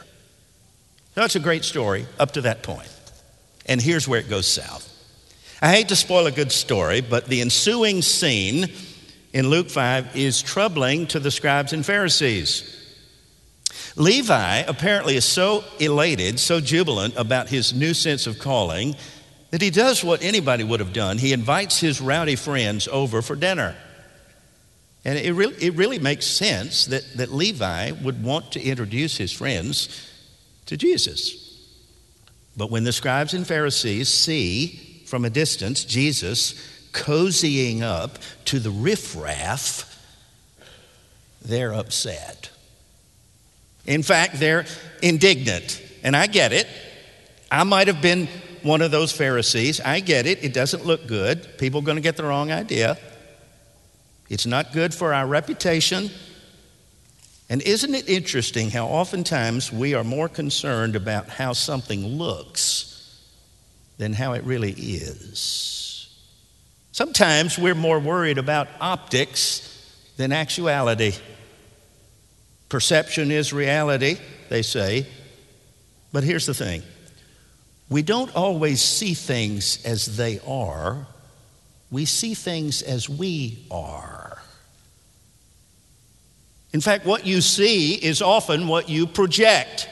That's 1.13 1.35
a 1.35 1.39
great 1.39 1.63
story 1.63 2.05
up 2.19 2.31
to 2.31 2.41
that 2.41 2.63
point. 2.63 2.89
And 3.65 3.81
here's 3.81 4.07
where 4.07 4.19
it 4.19 4.29
goes 4.29 4.47
south. 4.47 4.91
I 5.61 5.69
hate 5.69 5.87
to 5.89 5.95
spoil 5.95 6.27
a 6.27 6.31
good 6.31 6.51
story, 6.51 6.99
but 6.99 7.27
the 7.27 7.39
ensuing 7.39 8.01
scene 8.01 8.69
in 9.36 9.50
Luke 9.50 9.70
5 9.70 10.15
is 10.15 10.42
troubling 10.42 11.08
to 11.08 11.20
the 11.20 11.30
scribes 11.30 11.74
and 11.74 11.86
Pharisees. 11.86 12.63
Levi 13.98 14.60
apparently 14.60 15.18
is 15.18 15.25
so 15.25 15.65
elated, 15.77 16.39
so 16.39 16.62
jubilant 16.62 17.15
about 17.18 17.50
his 17.50 17.74
new 17.74 17.94
sense 17.94 18.27
of 18.27 18.39
calling 18.39 18.96
that 19.51 19.62
he 19.62 19.70
does 19.70 20.06
what 20.06 20.24
anybody 20.24 20.63
would 20.63 20.80
have 20.80 20.94
done. 20.94 21.18
He 21.18 21.34
invites 21.34 21.82
his 21.82 22.00
rowdy 22.00 22.38
friends 22.38 22.88
over 22.88 23.22
for 23.22 23.36
dinner. 23.36 23.75
And 25.04 25.20
it 25.20 25.34
really, 25.34 25.56
it 25.62 25.74
really 25.74 26.00
makes 26.00 26.25
sense 26.25 26.86
that, 26.86 27.04
that 27.18 27.30
Levi 27.30 27.92
would 27.92 28.24
want 28.24 28.54
to 28.54 28.62
introduce 28.63 29.18
his 29.18 29.34
friends 29.34 30.10
to 30.68 30.77
Jesus. 30.77 31.60
But 32.56 32.72
when 32.72 32.86
the 32.86 32.94
scribes 32.94 33.34
and 33.34 33.46
Pharisees 33.46 34.08
see 34.08 35.04
from 35.06 35.25
a 35.25 35.30
distance 35.30 35.84
Jesus 35.84 36.56
cozying 36.95 37.81
up 37.81 38.17
to 38.45 38.59
the 38.59 38.71
riffraff, 38.71 39.91
they're 41.41 41.73
upset. 41.73 42.49
In 43.85 44.01
fact, 44.01 44.39
they're 44.39 44.65
indignant. 45.03 45.83
And 46.03 46.15
I 46.15 46.27
get 46.27 46.53
it. 46.53 46.67
I 47.51 47.63
might 47.63 47.87
have 47.87 48.01
been 48.01 48.27
one 48.63 48.81
of 48.81 48.91
those 48.91 49.11
Pharisees. 49.11 49.79
I 49.81 49.99
get 49.99 50.25
it. 50.25 50.43
It 50.43 50.53
doesn't 50.53 50.85
look 50.85 51.05
good. 51.05 51.57
People 51.57 51.81
are 51.81 51.83
going 51.83 51.97
to 51.97 52.01
get 52.01 52.17
the 52.17 52.23
wrong 52.23 52.51
idea. 52.51 52.97
It's 54.29 54.45
not 54.45 54.73
good 54.73 54.93
for 54.93 55.13
our 55.13 55.27
reputation. 55.27 56.09
And 57.49 57.61
isn't 57.61 57.93
it 57.93 58.09
interesting 58.09 58.71
how 58.71 58.87
oftentimes 58.87 59.71
we 59.71 59.93
are 59.93 60.03
more 60.03 60.29
concerned 60.29 60.95
about 60.95 61.29
how 61.29 61.53
something 61.53 62.03
looks 62.05 63.21
than 63.99 64.13
how 64.13 64.33
it 64.33 64.43
really 64.43 64.71
is? 64.71 65.85
Sometimes 66.95 67.59
we're 67.59 67.75
more 67.75 67.99
worried 67.99 68.37
about 68.37 68.69
optics 68.79 69.69
than 70.15 70.31
actuality. 70.31 71.11
Perception 72.69 73.31
is 73.31 73.51
reality, 73.51 74.15
they 74.47 74.61
say. 74.61 75.05
But 76.13 76.23
here's 76.23 76.45
the 76.45 76.53
thing 76.53 76.83
we 77.89 78.01
don't 78.01 78.33
always 78.33 78.81
see 78.81 79.13
things 79.13 79.83
as 79.83 80.15
they 80.15 80.39
are, 80.47 81.05
we 81.91 82.05
see 82.05 82.33
things 82.33 82.81
as 82.81 83.09
we 83.09 83.65
are. 83.69 84.41
In 86.71 86.79
fact, 86.79 87.05
what 87.05 87.25
you 87.25 87.41
see 87.41 87.95
is 87.95 88.21
often 88.21 88.69
what 88.69 88.87
you 88.87 89.05
project. 89.05 89.89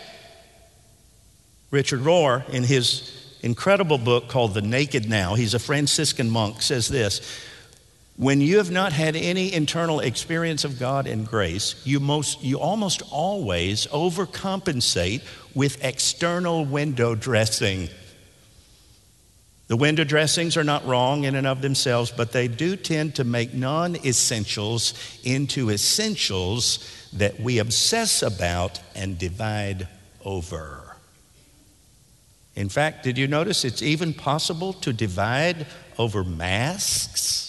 Richard 1.70 2.00
Rohr, 2.00 2.48
in 2.48 2.64
his 2.64 3.23
incredible 3.44 4.00
book 4.00 4.30
called 4.30 4.56
The 4.56 4.62
Naked 4.62 5.08
Now, 5.08 5.36
he's 5.36 5.54
a 5.54 5.60
Franciscan 5.60 6.30
monk, 6.30 6.62
says 6.62 6.88
this 6.88 7.22
when 8.16 8.42
you 8.42 8.58
have 8.58 8.70
not 8.70 8.94
had 8.94 9.16
any 9.16 9.52
internal 9.52 10.00
experience 10.00 10.64
of 10.64 10.80
God 10.80 11.08
and 11.08 11.28
grace, 11.28 11.82
you, 11.84 12.00
most, 12.00 12.44
you 12.44 12.60
almost 12.60 13.02
always 13.10 13.88
overcompensate 13.88 15.24
with 15.56 15.84
external 15.84 16.64
window 16.64 17.16
dressing. 17.16 17.90
The 19.68 19.78
window 19.78 20.04
dressings 20.04 20.58
are 20.58 20.64
not 20.64 20.86
wrong 20.86 21.24
in 21.24 21.34
and 21.34 21.48
of 21.48 21.64
themselves, 21.64 22.12
but 22.12 22.34
they 22.34 22.48
do 22.48 22.76
tend 22.76 23.16
to 23.16 23.24
make 23.24 23.56
non 23.56 23.96
essentials 23.96 24.94
into 25.24 25.72
essentials 25.72 26.88
that 27.14 27.40
we 27.40 27.58
obsess 27.58 28.22
about 28.22 28.80
and 28.94 29.18
divide 29.18 29.88
over. 30.24 30.83
In 32.56 32.70
fact, 32.70 33.04
did 33.04 33.18
you 33.18 33.28
notice 33.28 33.66
it's 33.66 33.82
even 33.82 34.14
possible 34.14 34.74
to 34.74 34.94
divide 34.94 35.66
over 35.98 36.24
masks? 36.24 37.44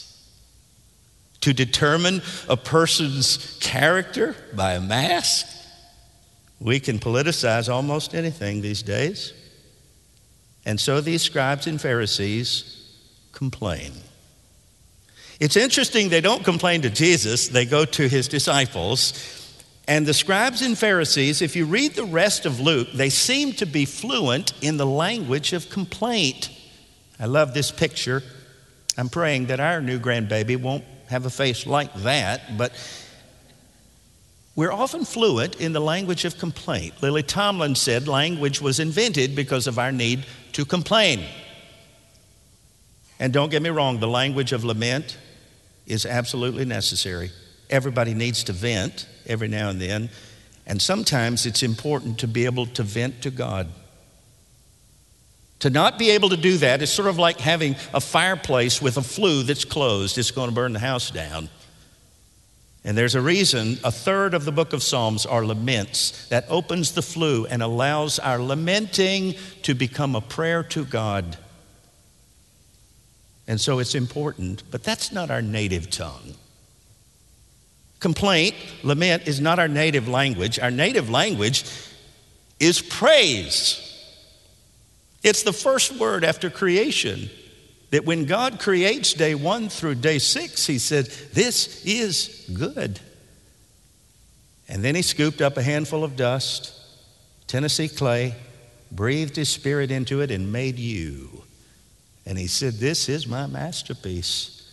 to 1.44 1.52
determine 1.52 2.22
a 2.48 2.56
person's 2.56 3.58
character 3.60 4.34
by 4.54 4.72
a 4.72 4.80
mask. 4.80 5.46
We 6.58 6.80
can 6.80 6.98
politicize 6.98 7.70
almost 7.70 8.14
anything 8.14 8.62
these 8.62 8.82
days. 8.82 9.34
And 10.64 10.80
so 10.80 11.02
these 11.02 11.20
scribes 11.20 11.66
and 11.66 11.78
Pharisees 11.78 12.96
complain. 13.32 13.92
It's 15.38 15.58
interesting, 15.58 16.08
they 16.08 16.22
don't 16.22 16.42
complain 16.44 16.80
to 16.80 16.88
Jesus, 16.88 17.48
they 17.48 17.66
go 17.66 17.84
to 17.84 18.08
his 18.08 18.26
disciples. 18.26 19.12
And 19.86 20.06
the 20.06 20.14
scribes 20.14 20.62
and 20.62 20.78
Pharisees, 20.78 21.42
if 21.42 21.54
you 21.56 21.66
read 21.66 21.94
the 21.94 22.04
rest 22.04 22.46
of 22.46 22.58
Luke, 22.58 22.88
they 22.94 23.10
seem 23.10 23.52
to 23.54 23.66
be 23.66 23.84
fluent 23.84 24.52
in 24.62 24.78
the 24.78 24.86
language 24.86 25.52
of 25.52 25.68
complaint. 25.68 26.50
I 27.20 27.26
love 27.26 27.52
this 27.52 27.70
picture. 27.70 28.22
I'm 28.96 29.10
praying 29.10 29.46
that 29.46 29.60
our 29.60 29.82
new 29.82 29.98
grandbaby 29.98 30.56
won't 30.56 30.84
have 31.08 31.26
a 31.26 31.30
face 31.30 31.66
like 31.66 31.92
that, 31.96 32.56
but 32.56 32.72
We're 34.56 34.72
often 34.72 35.04
fluent 35.04 35.56
in 35.56 35.72
the 35.72 35.80
language 35.80 36.24
of 36.24 36.38
complaint. 36.38 37.02
Lily 37.02 37.24
Tomlin 37.24 37.74
said 37.74 38.06
language 38.06 38.60
was 38.60 38.78
invented 38.78 39.34
because 39.34 39.66
of 39.66 39.78
our 39.80 39.90
need 39.90 40.26
to 40.52 40.64
complain. 40.64 41.24
And 43.18 43.32
don't 43.32 43.50
get 43.50 43.62
me 43.62 43.70
wrong, 43.70 43.98
the 43.98 44.08
language 44.08 44.52
of 44.52 44.64
lament 44.64 45.18
is 45.86 46.06
absolutely 46.06 46.64
necessary. 46.64 47.30
Everybody 47.68 48.14
needs 48.14 48.44
to 48.44 48.52
vent 48.52 49.08
every 49.26 49.48
now 49.48 49.70
and 49.70 49.80
then, 49.80 50.10
and 50.66 50.80
sometimes 50.80 51.46
it's 51.46 51.62
important 51.62 52.18
to 52.20 52.28
be 52.28 52.44
able 52.44 52.66
to 52.66 52.82
vent 52.82 53.22
to 53.22 53.30
God. 53.30 53.68
To 55.60 55.70
not 55.70 55.98
be 55.98 56.10
able 56.10 56.30
to 56.30 56.36
do 56.36 56.58
that 56.58 56.82
is 56.82 56.92
sort 56.92 57.08
of 57.08 57.18
like 57.18 57.38
having 57.40 57.76
a 57.92 58.00
fireplace 58.00 58.82
with 58.82 58.96
a 58.96 59.02
flue 59.02 59.42
that's 59.42 59.64
closed, 59.64 60.18
it's 60.18 60.30
going 60.30 60.48
to 60.48 60.54
burn 60.54 60.72
the 60.72 60.78
house 60.78 61.10
down. 61.10 61.48
And 62.84 62.98
there's 62.98 63.14
a 63.14 63.20
reason 63.20 63.78
a 63.82 63.90
third 63.90 64.34
of 64.34 64.44
the 64.44 64.52
book 64.52 64.74
of 64.74 64.82
Psalms 64.82 65.24
are 65.24 65.44
laments 65.44 66.28
that 66.28 66.44
opens 66.50 66.92
the 66.92 67.00
flue 67.00 67.46
and 67.46 67.62
allows 67.62 68.18
our 68.18 68.38
lamenting 68.38 69.36
to 69.62 69.74
become 69.74 70.14
a 70.14 70.20
prayer 70.20 70.62
to 70.64 70.84
God. 70.84 71.38
And 73.46 73.60
so 73.60 73.78
it's 73.78 73.94
important, 73.94 74.62
but 74.70 74.82
that's 74.82 75.12
not 75.12 75.30
our 75.30 75.42
native 75.42 75.90
tongue. 75.90 76.34
Complaint, 78.04 78.54
lament, 78.82 79.26
is 79.26 79.40
not 79.40 79.58
our 79.58 79.66
native 79.66 80.08
language. 80.08 80.58
Our 80.58 80.70
native 80.70 81.08
language 81.08 81.64
is 82.60 82.82
praise. 82.82 83.80
It's 85.22 85.42
the 85.42 85.54
first 85.54 85.98
word 85.98 86.22
after 86.22 86.50
creation. 86.50 87.30
That 87.92 88.04
when 88.04 88.26
God 88.26 88.60
creates 88.60 89.14
day 89.14 89.34
one 89.34 89.70
through 89.70 89.94
day 89.94 90.18
six, 90.18 90.66
He 90.66 90.76
said, 90.78 91.06
This 91.32 91.82
is 91.86 92.44
good. 92.52 93.00
And 94.68 94.84
then 94.84 94.94
He 94.94 95.00
scooped 95.00 95.40
up 95.40 95.56
a 95.56 95.62
handful 95.62 96.04
of 96.04 96.14
dust, 96.14 96.78
Tennessee 97.46 97.88
clay, 97.88 98.34
breathed 98.92 99.36
His 99.36 99.48
Spirit 99.48 99.90
into 99.90 100.20
it, 100.20 100.30
and 100.30 100.52
made 100.52 100.78
you. 100.78 101.44
And 102.26 102.36
He 102.36 102.48
said, 102.48 102.74
This 102.74 103.08
is 103.08 103.26
my 103.26 103.46
masterpiece. 103.46 104.63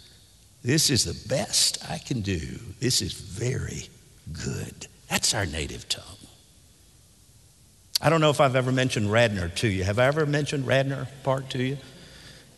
This 0.64 0.90
is 0.90 1.06
the 1.06 1.28
best 1.28 1.78
I 1.90 1.98
can 1.98 2.22
do. 2.22 2.40
This 2.80 3.02
is 3.02 3.14
very 3.14 3.90
good. 4.32 4.88
That's 5.10 5.34
our 5.34 5.46
native 5.46 5.90
tongue. 5.90 6.04
I 8.00 8.10
don't 8.10 8.22
know 8.22 8.30
if 8.30 8.40
I've 8.40 8.56
ever 8.56 8.72
mentioned 8.72 9.12
Radnor 9.12 9.50
to 9.50 9.68
you. 9.68 9.84
Have 9.84 10.00
I 10.00 10.06
ever 10.06 10.26
mentioned 10.26 10.68
Radnor 10.68 11.08
Park 11.24 11.50
to 11.50 11.64
you? 11.64 11.78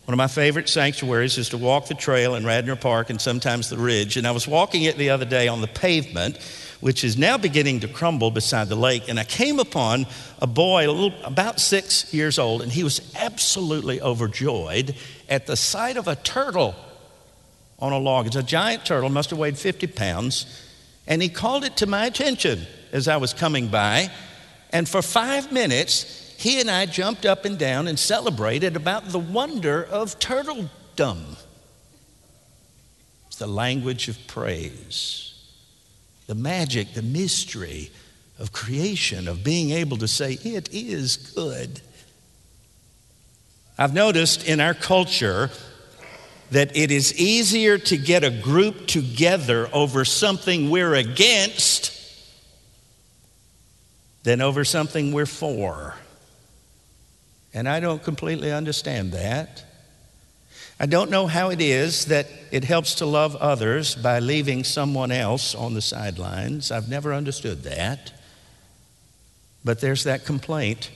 One 0.05 0.13
of 0.13 0.17
my 0.17 0.27
favorite 0.27 0.67
sanctuaries 0.67 1.38
is 1.38 1.50
to 1.50 1.57
walk 1.57 1.88
the 1.88 1.93
trail 1.93 2.36
in 2.36 2.45
Radnor 2.45 2.75
Park 2.75 3.10
and 3.10 3.22
sometimes 3.22 3.69
the 3.69 3.77
ridge. 3.77 4.17
And 4.17 4.27
I 4.27 4.31
was 4.31 4.45
walking 4.45 4.83
it 4.83 4.98
the 4.98 5.10
other 5.12 5.24
day 5.24 5.48
on 5.48 5.62
the 5.62 5.67
pavement, 5.67 6.38
which 6.81 7.05
is 7.05 7.17
now 7.17 7.38
beginning 7.38 7.79
to 7.81 7.88
crumble 7.88 8.29
beside 8.29 8.67
the 8.67 8.75
lake. 8.75 9.07
And 9.07 9.17
I 9.17 9.24
came 9.24 9.60
upon 9.60 10.07
a 10.41 10.48
boy, 10.48 10.89
a 10.89 10.91
little, 10.91 11.13
about 11.24 11.62
six 11.62 12.13
years 12.13 12.38
old, 12.38 12.62
and 12.62 12.69
he 12.69 12.83
was 12.83 13.00
absolutely 13.15 14.01
overjoyed 14.01 14.93
at 15.29 15.48
the 15.48 15.55
sight 15.55 15.95
of 15.95 16.10
a 16.10 16.15
turtle 16.17 16.75
on 17.83 17.91
a 17.91 17.97
log. 17.97 18.27
It's 18.27 18.37
a 18.37 18.41
giant 18.41 18.85
turtle, 18.85 19.09
must 19.09 19.29
have 19.31 19.37
weighed 19.37 19.57
50 19.57 19.87
pounds. 19.87 20.45
And 21.05 21.21
he 21.21 21.27
called 21.27 21.65
it 21.65 21.75
to 21.77 21.85
my 21.85 22.05
attention 22.05 22.65
as 22.93 23.09
I 23.09 23.17
was 23.17 23.33
coming 23.33 23.67
by. 23.67 24.09
And 24.71 24.87
for 24.87 25.01
five 25.01 25.51
minutes, 25.51 26.33
he 26.37 26.61
and 26.61 26.71
I 26.71 26.85
jumped 26.85 27.25
up 27.25 27.43
and 27.43 27.59
down 27.59 27.89
and 27.89 27.99
celebrated 27.99 28.77
about 28.77 29.09
the 29.09 29.19
wonder 29.19 29.83
of 29.83 30.17
turtledom. 30.17 31.37
It's 33.27 33.35
the 33.37 33.47
language 33.47 34.07
of 34.07 34.27
praise, 34.27 35.33
the 36.27 36.35
magic, 36.35 36.93
the 36.93 37.01
mystery 37.01 37.91
of 38.39 38.53
creation, 38.53 39.27
of 39.27 39.43
being 39.43 39.71
able 39.71 39.97
to 39.97 40.07
say, 40.07 40.37
It 40.41 40.73
is 40.73 41.17
good. 41.17 41.81
I've 43.77 43.93
noticed 43.93 44.47
in 44.47 44.62
our 44.62 44.73
culture 44.73 45.49
that 46.53 46.77
it 46.77 46.91
is 46.91 47.19
easier 47.19 47.79
to 47.79 47.97
get 47.97 48.23
a 48.23 48.29
group 48.29 48.85
together 48.85 49.67
over 49.73 50.05
something 50.05 50.69
we're 50.69 50.93
against 50.93 51.91
than 54.21 54.39
over 54.39 54.63
something 54.63 55.11
we're 55.11 55.25
for. 55.25 55.95
And 57.55 57.67
I 57.67 57.79
don't 57.79 58.03
completely 58.03 58.51
understand 58.51 59.13
that. 59.13 59.65
I 60.79 60.85
don't 60.85 61.09
know 61.09 61.25
how 61.25 61.49
it 61.49 61.59
is 61.59 62.05
that 62.05 62.27
it 62.51 62.63
helps 62.63 62.95
to 62.95 63.07
love 63.07 63.35
others 63.37 63.95
by 63.95 64.19
leaving 64.19 64.63
someone 64.63 65.11
else 65.11 65.55
on 65.55 65.73
the 65.73 65.81
sidelines. 65.81 66.71
I've 66.71 66.87
never 66.87 67.13
understood 67.13 67.63
that. 67.63 68.13
But 69.65 69.81
there's 69.81 70.03
that 70.03 70.23
complaint. 70.23 70.91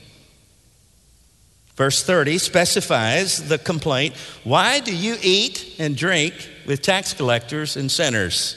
Verse 1.78 2.02
30 2.02 2.38
specifies 2.38 3.48
the 3.48 3.56
complaint 3.56 4.16
Why 4.42 4.80
do 4.80 4.94
you 4.94 5.16
eat 5.22 5.76
and 5.78 5.96
drink 5.96 6.34
with 6.66 6.82
tax 6.82 7.14
collectors 7.14 7.76
and 7.76 7.88
sinners? 7.88 8.56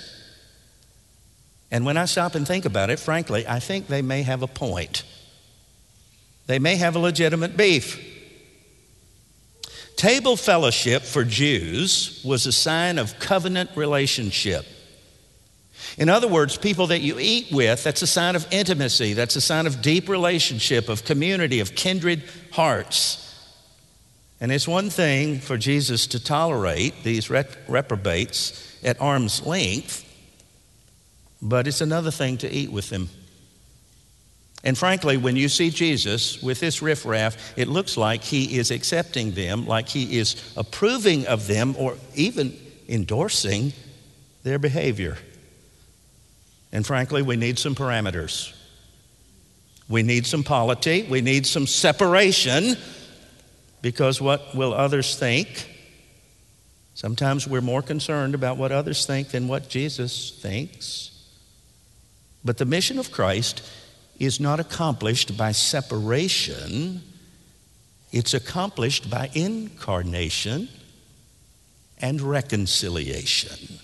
And 1.70 1.86
when 1.86 1.98
I 1.98 2.06
stop 2.06 2.34
and 2.34 2.48
think 2.48 2.66
about 2.66 2.90
it, 2.90 2.98
frankly, 3.00 3.46
I 3.48 3.60
think 3.60 3.86
they 3.86 4.02
may 4.02 4.24
have 4.24 4.42
a 4.42 4.48
point. 4.48 5.04
They 6.48 6.58
may 6.58 6.78
have 6.78 6.96
a 6.96 7.00
legitimate 7.00 7.56
beef. 7.56 8.04
Table 9.98 10.36
fellowship 10.36 11.04
for 11.04 11.24
Jews 11.24 12.24
was 12.26 12.48
a 12.48 12.52
sign 12.52 12.98
of 12.98 13.20
covenant 13.20 13.70
relationship. 13.76 14.66
In 15.98 16.10
other 16.10 16.28
words, 16.28 16.58
people 16.58 16.88
that 16.88 17.02
you 17.02 17.18
eat 17.20 17.52
with, 17.52 17.84
that's 17.84 18.02
a 18.02 18.08
sign 18.08 18.36
of 18.36 18.48
intimacy, 18.52 19.14
that's 19.14 19.36
a 19.36 19.42
sign 19.42 19.68
of 19.68 19.82
deep 19.82 20.08
relationship, 20.08 20.90
of 20.90 21.04
community, 21.04 21.60
of 21.60 21.76
kindred 21.76 22.24
hearts. 22.52 23.18
And 24.40 24.52
it's 24.52 24.68
one 24.68 24.90
thing 24.90 25.40
for 25.40 25.58
Jesus 25.58 26.08
to 26.08 26.24
tolerate 26.24 27.04
these 27.04 27.30
reprobates 27.30 28.80
at 28.84 29.00
arm's 29.00 29.46
length, 29.46 30.08
but 31.42 31.68
it's 31.68 31.82
another 31.82 32.12
thing 32.12 32.38
to 32.38 32.52
eat 32.52 32.72
with 32.72 32.90
them. 32.90 33.10
And 34.64 34.78
frankly, 34.78 35.18
when 35.18 35.36
you 35.36 35.50
see 35.50 35.72
Jesus 35.72 36.42
with 36.42 36.60
this 36.60 36.82
riffraff, 36.82 37.58
it 37.58 37.68
looks 37.68 37.98
like 37.98 38.24
he 38.24 38.58
is 38.58 38.72
accepting 38.72 39.32
them, 39.32 39.66
like 39.66 39.90
he 39.90 40.20
is 40.20 40.54
approving 40.56 41.26
of 41.28 41.48
them, 41.48 41.76
or 41.78 41.98
even 42.16 42.58
endorsing 42.88 43.74
their 44.44 44.60
behavior. 44.60 45.18
And 46.72 46.86
frankly, 46.86 47.22
we 47.22 47.36
need 47.36 47.60
some 47.60 47.76
parameters. 47.76 48.54
We 49.90 50.04
need 50.04 50.26
some 50.26 50.44
polity. 50.44 51.04
We 51.04 51.22
need 51.22 51.46
some 51.46 51.68
separation 51.68 52.78
because 53.82 54.22
what 54.22 54.56
will 54.56 54.74
others 54.74 55.18
think? 55.18 55.68
Sometimes 56.94 57.48
we're 57.48 57.62
more 57.62 57.82
concerned 57.82 58.36
about 58.36 58.58
what 58.58 58.72
others 58.72 59.06
think 59.06 59.30
than 59.30 59.48
what 59.48 59.70
Jesus 59.70 60.32
thinks. 60.42 61.12
But 62.44 62.58
the 62.58 62.66
mission 62.66 63.00
of 63.00 63.12
Christ 63.12 63.62
is 64.20 64.40
not 64.40 64.60
accomplished 64.60 65.36
by 65.36 65.52
separation, 65.52 67.02
it's 68.12 68.34
accomplished 68.34 69.10
by 69.10 69.30
incarnation 69.34 70.70
and 71.98 72.22
reconciliation. 72.22 73.80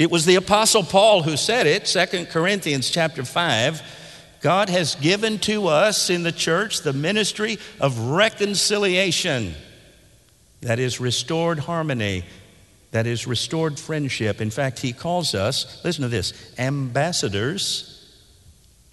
It 0.00 0.10
was 0.10 0.24
the 0.24 0.36
apostle 0.36 0.82
Paul 0.82 1.24
who 1.24 1.36
said 1.36 1.66
it, 1.66 1.84
2 1.84 2.24
Corinthians 2.30 2.88
chapter 2.88 3.22
5. 3.22 3.82
God 4.40 4.70
has 4.70 4.94
given 4.94 5.38
to 5.40 5.66
us 5.66 6.08
in 6.08 6.22
the 6.22 6.32
church 6.32 6.80
the 6.80 6.94
ministry 6.94 7.58
of 7.78 7.98
reconciliation. 7.98 9.52
That 10.62 10.78
is 10.78 11.00
restored 11.00 11.58
harmony, 11.58 12.24
that 12.92 13.06
is 13.06 13.26
restored 13.26 13.78
friendship. 13.78 14.40
In 14.40 14.48
fact, 14.48 14.78
he 14.78 14.94
calls 14.94 15.34
us, 15.34 15.84
listen 15.84 16.00
to 16.00 16.08
this, 16.08 16.32
ambassadors 16.56 18.10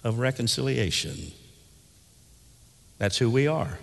of 0.04 0.18
reconciliation. 0.18 1.32
That's 2.98 3.16
who 3.16 3.30
we 3.30 3.46
are. 3.46 3.78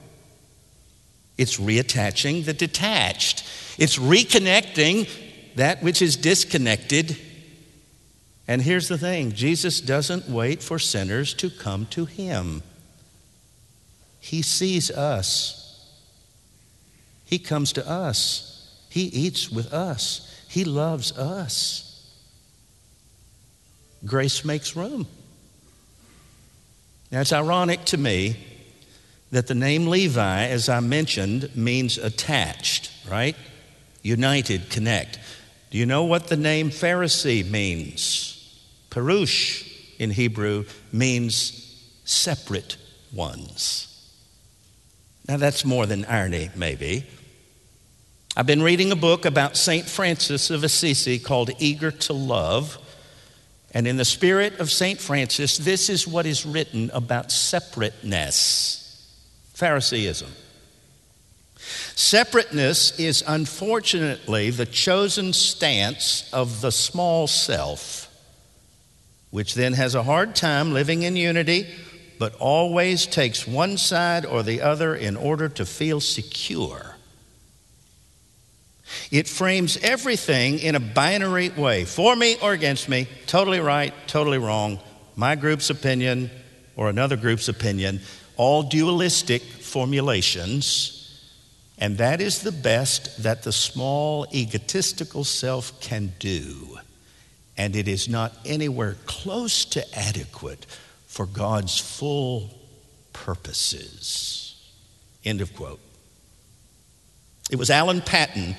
It's 1.40 1.58
reattaching 1.58 2.46
the 2.46 2.54
detached, 2.54 3.44
it's 3.80 3.98
reconnecting 3.98 5.10
that 5.56 5.82
which 5.82 6.02
is 6.02 6.16
disconnected. 6.16 7.18
And 8.48 8.62
here's 8.62 8.88
the 8.88 8.98
thing 8.98 9.34
Jesus 9.34 9.82
doesn't 9.82 10.30
wait 10.30 10.62
for 10.62 10.80
sinners 10.80 11.34
to 11.36 11.50
come 11.50 11.86
to 11.88 12.06
him, 12.06 12.62
He 14.20 14.42
sees 14.42 14.92
us. 14.92 15.62
He 17.26 17.40
comes 17.40 17.74
to 17.74 17.90
us. 17.90 18.52
He 18.90 19.02
eats 19.02 19.50
with 19.50 19.74
us. 19.74 20.32
He 20.48 20.64
loves 20.64 21.12
us. 21.18 22.16
Grace 24.06 24.46
makes 24.46 24.76
room. 24.76 25.08
Now, 27.12 27.22
it's 27.22 27.34
ironic 27.34 27.84
to 27.86 27.98
me 27.98 28.38
that 29.32 29.48
the 29.48 29.56
name 29.56 29.88
Levi, 29.88 30.46
as 30.46 30.70
I 30.70 30.80
mentioned, 30.80 31.50
means 31.56 31.98
attached, 31.98 32.92
right? 33.10 33.36
United, 34.02 34.70
connect. 34.70 35.20
Do 35.76 35.80
you 35.80 35.86
know 35.86 36.06
what 36.06 36.28
the 36.28 36.38
name 36.38 36.70
Pharisee 36.70 37.46
means? 37.46 38.64
Perush 38.92 39.70
in 40.00 40.10
Hebrew 40.10 40.64
means 40.94 41.84
separate 42.06 42.78
ones. 43.12 44.10
Now, 45.28 45.36
that's 45.36 45.66
more 45.66 45.86
than 45.86 46.06
irony, 46.06 46.50
maybe. 46.56 47.06
I've 48.38 48.46
been 48.46 48.62
reading 48.62 48.94
a 48.94 48.96
book 48.96 49.26
about 49.26 49.58
St. 49.58 49.86
Francis 49.86 50.50
of 50.50 50.64
Assisi 50.64 51.20
called 51.20 51.52
Eager 51.60 51.92
to 51.92 52.14
Love. 52.14 52.78
And 53.74 53.86
in 53.86 53.98
the 53.98 54.06
spirit 54.06 54.62
of 54.62 54.72
St. 54.72 54.98
Francis, 54.98 55.58
this 55.58 55.90
is 55.90 56.08
what 56.08 56.26
is 56.26 56.46
written 56.46 56.90
about 56.94 57.34
separateness 57.34 59.12
Phariseeism. 59.56 60.32
Separateness 61.96 63.00
is 63.00 63.24
unfortunately 63.26 64.50
the 64.50 64.66
chosen 64.66 65.32
stance 65.32 66.30
of 66.34 66.60
the 66.60 66.72
small 66.72 67.26
self, 67.26 68.14
which 69.32 69.56
then 69.56 69.72
has 69.74 69.96
a 69.96 70.04
hard 70.04 70.36
time 70.36 70.74
living 70.74 71.04
in 71.04 71.16
unity, 71.16 71.68
but 72.20 72.36
always 72.36 73.06
takes 73.06 73.48
one 73.48 73.78
side 73.78 74.26
or 74.26 74.44
the 74.44 74.62
other 74.62 74.94
in 74.94 75.16
order 75.16 75.48
to 75.48 75.66
feel 75.66 76.02
secure. 76.02 76.98
It 79.10 79.28
frames 79.28 79.78
everything 79.78 80.60
in 80.60 80.76
a 80.76 80.80
binary 80.82 81.50
way 81.50 81.86
for 81.86 82.14
me 82.14 82.36
or 82.42 82.52
against 82.52 82.90
me, 82.90 83.08
totally 83.26 83.62
right, 83.62 83.94
totally 84.06 84.38
wrong, 84.38 84.80
my 85.16 85.36
group's 85.36 85.70
opinion 85.70 86.30
or 86.76 86.90
another 86.90 87.16
group's 87.16 87.48
opinion, 87.48 88.02
all 88.36 88.64
dualistic 88.64 89.42
formulations. 89.42 90.95
And 91.78 91.98
that 91.98 92.22
is 92.22 92.42
the 92.42 92.52
best 92.52 93.24
that 93.24 93.44
the 93.44 93.52
small 93.52 94.28
egotistical 94.34 95.24
self 95.24 95.80
can 95.82 96.14
do. 96.20 96.78
And 97.58 97.76
it 97.76 97.88
is 97.88 98.08
not 98.08 98.34
anywhere 98.46 98.96
close 99.06 99.66
to 99.66 99.98
adequate 99.98 100.66
for 101.08 101.26
God's 101.26 101.80
full 101.80 102.50
purposes. 103.14 104.72
End 105.24 105.42
of 105.42 105.56
quote. 105.56 105.80
It 107.52 107.58
was 107.58 107.70
Alan 107.70 108.02
Paton 108.02 108.56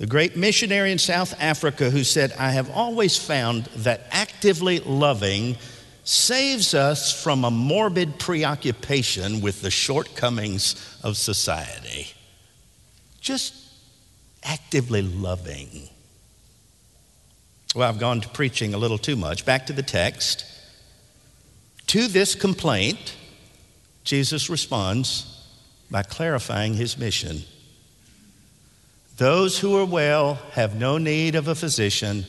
the 0.00 0.06
great 0.06 0.34
missionary 0.34 0.92
in 0.92 0.98
South 0.98 1.34
Africa 1.38 1.90
who 1.90 2.04
said, 2.04 2.32
I 2.38 2.52
have 2.52 2.70
always 2.70 3.18
found 3.18 3.66
that 3.76 4.06
actively 4.10 4.78
loving 4.80 5.58
saves 6.04 6.72
us 6.72 7.12
from 7.22 7.44
a 7.44 7.50
morbid 7.50 8.18
preoccupation 8.18 9.42
with 9.42 9.60
the 9.60 9.70
shortcomings 9.70 10.98
of 11.04 11.18
society. 11.18 12.14
Just 13.30 13.54
actively 14.42 15.02
loving. 15.02 15.88
Well, 17.76 17.88
I've 17.88 18.00
gone 18.00 18.20
to 18.22 18.28
preaching 18.28 18.74
a 18.74 18.76
little 18.76 18.98
too 18.98 19.14
much. 19.14 19.46
Back 19.46 19.66
to 19.66 19.72
the 19.72 19.84
text. 19.84 20.44
To 21.86 22.08
this 22.08 22.34
complaint, 22.34 23.14
Jesus 24.02 24.50
responds 24.50 25.46
by 25.92 26.02
clarifying 26.02 26.74
his 26.74 26.98
mission. 26.98 27.42
Those 29.16 29.60
who 29.60 29.76
are 29.78 29.84
well 29.84 30.34
have 30.54 30.74
no 30.74 30.98
need 30.98 31.36
of 31.36 31.46
a 31.46 31.54
physician, 31.54 32.26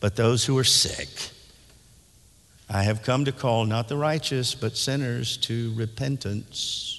but 0.00 0.16
those 0.16 0.44
who 0.44 0.58
are 0.58 0.64
sick. 0.64 1.08
I 2.68 2.82
have 2.82 3.02
come 3.02 3.24
to 3.24 3.32
call 3.32 3.64
not 3.64 3.88
the 3.88 3.96
righteous, 3.96 4.54
but 4.54 4.76
sinners 4.76 5.38
to 5.38 5.72
repentance. 5.74 6.95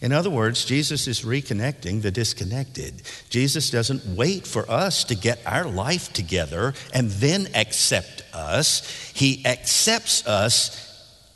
In 0.00 0.12
other 0.12 0.30
words, 0.30 0.64
Jesus 0.64 1.06
is 1.08 1.22
reconnecting 1.22 2.02
the 2.02 2.10
disconnected. 2.10 3.02
Jesus 3.30 3.70
doesn't 3.70 4.04
wait 4.16 4.46
for 4.46 4.70
us 4.70 5.04
to 5.04 5.14
get 5.14 5.40
our 5.46 5.64
life 5.64 6.12
together 6.12 6.74
and 6.92 7.10
then 7.12 7.48
accept 7.54 8.22
us. 8.34 9.10
He 9.14 9.44
accepts 9.46 10.26
us, 10.26 10.82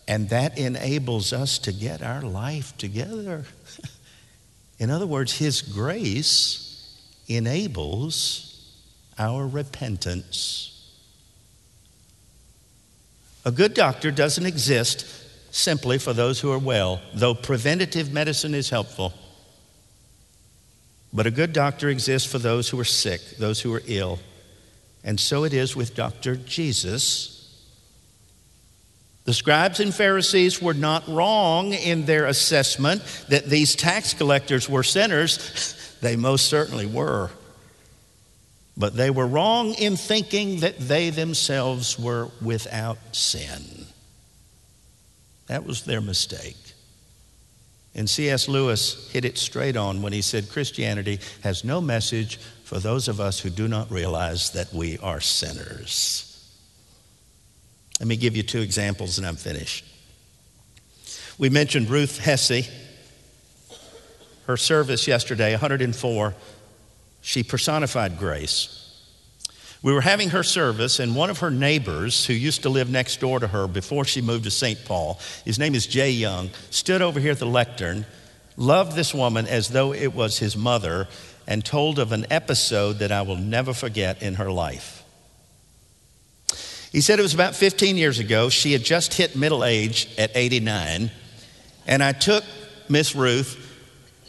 and 0.07 0.29
that 0.29 0.59
enables 0.59 1.33
us 1.33 1.59
to 1.61 1.73
get 1.73 2.03
our 2.03 2.21
life 2.21 2.77
together. 2.77 3.45
In 4.79 4.91
other 4.91 5.07
words, 5.07 5.39
His 5.39 5.63
grace 5.63 6.97
enables 7.29 8.51
our 9.19 9.47
repentance. 9.47 10.67
A 13.45 13.51
good 13.51 13.73
doctor 13.73 14.11
doesn't 14.11 14.45
exist 14.45 15.07
simply 15.51 15.99
for 15.99 16.13
those 16.13 16.41
who 16.41 16.53
are 16.53 16.59
well, 16.59 17.01
though 17.15 17.35
preventative 17.35 18.13
medicine 18.13 18.55
is 18.55 18.71
helpful. 18.71 19.13
But 21.13 21.27
a 21.27 21.31
good 21.31 21.53
doctor 21.53 21.89
exists 21.89 22.31
for 22.31 22.39
those 22.39 22.69
who 22.69 22.79
are 22.79 22.85
sick, 22.85 23.21
those 23.39 23.61
who 23.61 23.75
are 23.75 23.83
ill. 23.87 24.21
And 25.03 25.19
so 25.19 25.45
it 25.45 25.53
is 25.53 25.75
with 25.75 25.95
Dr. 25.95 26.37
Jesus 26.37 27.41
the 29.25 29.35
scribes 29.35 29.81
and 29.81 29.95
Pharisees 29.95 30.61
were 30.61 30.75
not 30.75 31.07
wrong 31.07 31.73
in 31.73 32.07
their 32.07 32.27
assessment 32.27 33.03
that 33.29 33.47
these 33.47 33.77
tax 33.77 34.15
collectors 34.15 34.69
were 34.69 34.83
sinners. 34.83 35.77
They 36.01 36.17
most 36.17 36.47
certainly 36.47 36.87
were. 36.87 37.31
But 38.75 38.97
they 38.97 39.11
were 39.11 39.27
wrong 39.27 39.75
in 39.75 39.97
thinking 39.97 40.61
that 40.61 40.79
they 40.79 41.11
themselves 41.11 41.99
were 41.99 42.31
without 42.41 42.97
sin. 43.13 43.85
That 45.51 45.67
was 45.67 45.83
their 45.83 46.01
mistake. 46.01 46.55
And 47.93 48.09
C.S. 48.09 48.47
Lewis 48.47 49.11
hit 49.11 49.25
it 49.25 49.37
straight 49.37 49.77
on 49.77 50.01
when 50.01 50.13
he 50.13 50.23
said 50.23 50.49
Christianity 50.49 51.19
has 51.43 51.65
no 51.65 51.81
message 51.81 52.37
for 52.63 52.79
those 52.79 53.09
of 53.09 53.19
us 53.19 53.41
who 53.41 53.51
do 53.51 53.67
not 53.67 53.91
realize 53.91 54.51
that 54.53 54.73
we 54.73 54.97
are 54.99 55.21
sinners. 55.21 56.49
Let 57.99 58.07
me 58.07 58.17
give 58.17 58.37
you 58.37 58.45
two 58.45 58.61
examples 58.61 59.19
and 59.19 59.27
I'm 59.27 59.35
finished. 59.35 59.85
We 61.37 61.51
mentioned 61.51 61.91
Ruth 61.91 62.21
Hesse. 62.21 62.71
Her 64.47 64.57
service 64.57 65.09
yesterday, 65.09 65.51
104, 65.51 66.35
she 67.23 67.43
personified 67.43 68.21
grace. 68.21 68.80
We 69.83 69.95
were 69.95 70.03
having 70.03 70.31
her 70.31 70.43
service, 70.43 70.99
and 71.01 71.17
one 71.17 71.31
of 71.31 71.39
her 71.39 71.51
neighbors, 71.51 72.27
who 72.27 72.35
used 72.35 72.63
to 72.63 72.69
live 72.69 72.91
next 72.91 73.19
door 73.21 73.41
to 73.41 73.47
her 73.47 73.67
before 73.67 74.05
she 74.05 74.21
moved 74.21 74.45
to 74.45 74.51
St. 74.51 74.85
Paul, 74.85 75.19
his 75.45 75.59
name 75.59 75.75
is 75.75 75.87
Jay 75.87 76.11
Young, 76.11 76.51
stood 76.69 77.01
over 77.01 77.19
here 77.19 77.33
at 77.33 77.39
the 77.39 77.47
lectern, 77.47 78.05
loved 78.59 78.95
this 78.95 79.15
woman 79.15 79.47
as 79.47 79.69
though 79.69 79.95
it 79.95 80.15
was 80.15 80.39
his 80.39 80.55
mother, 80.55 81.09
and 81.47 81.65
told 81.65 81.99
of 81.99 82.13
an 82.13 82.27
episode 82.31 82.99
that 82.99 83.11
I 83.11 83.23
will 83.23 83.37
never 83.37 83.73
forget 83.73 84.23
in 84.23 84.35
her 84.35 84.51
life. 84.51 85.03
He 86.93 87.01
said 87.01 87.19
it 87.19 87.23
was 87.23 87.35
about 87.35 87.55
15 87.55 87.97
years 87.97 88.19
ago. 88.19 88.49
She 88.51 88.73
had 88.73 88.83
just 88.83 89.15
hit 89.15 89.37
middle 89.37 89.65
age 89.65 90.09
at 90.19 90.33
89. 90.35 91.11
And 91.87 92.03
I 92.03 92.13
took 92.13 92.45
Miss 92.89 93.15
Ruth 93.15 93.57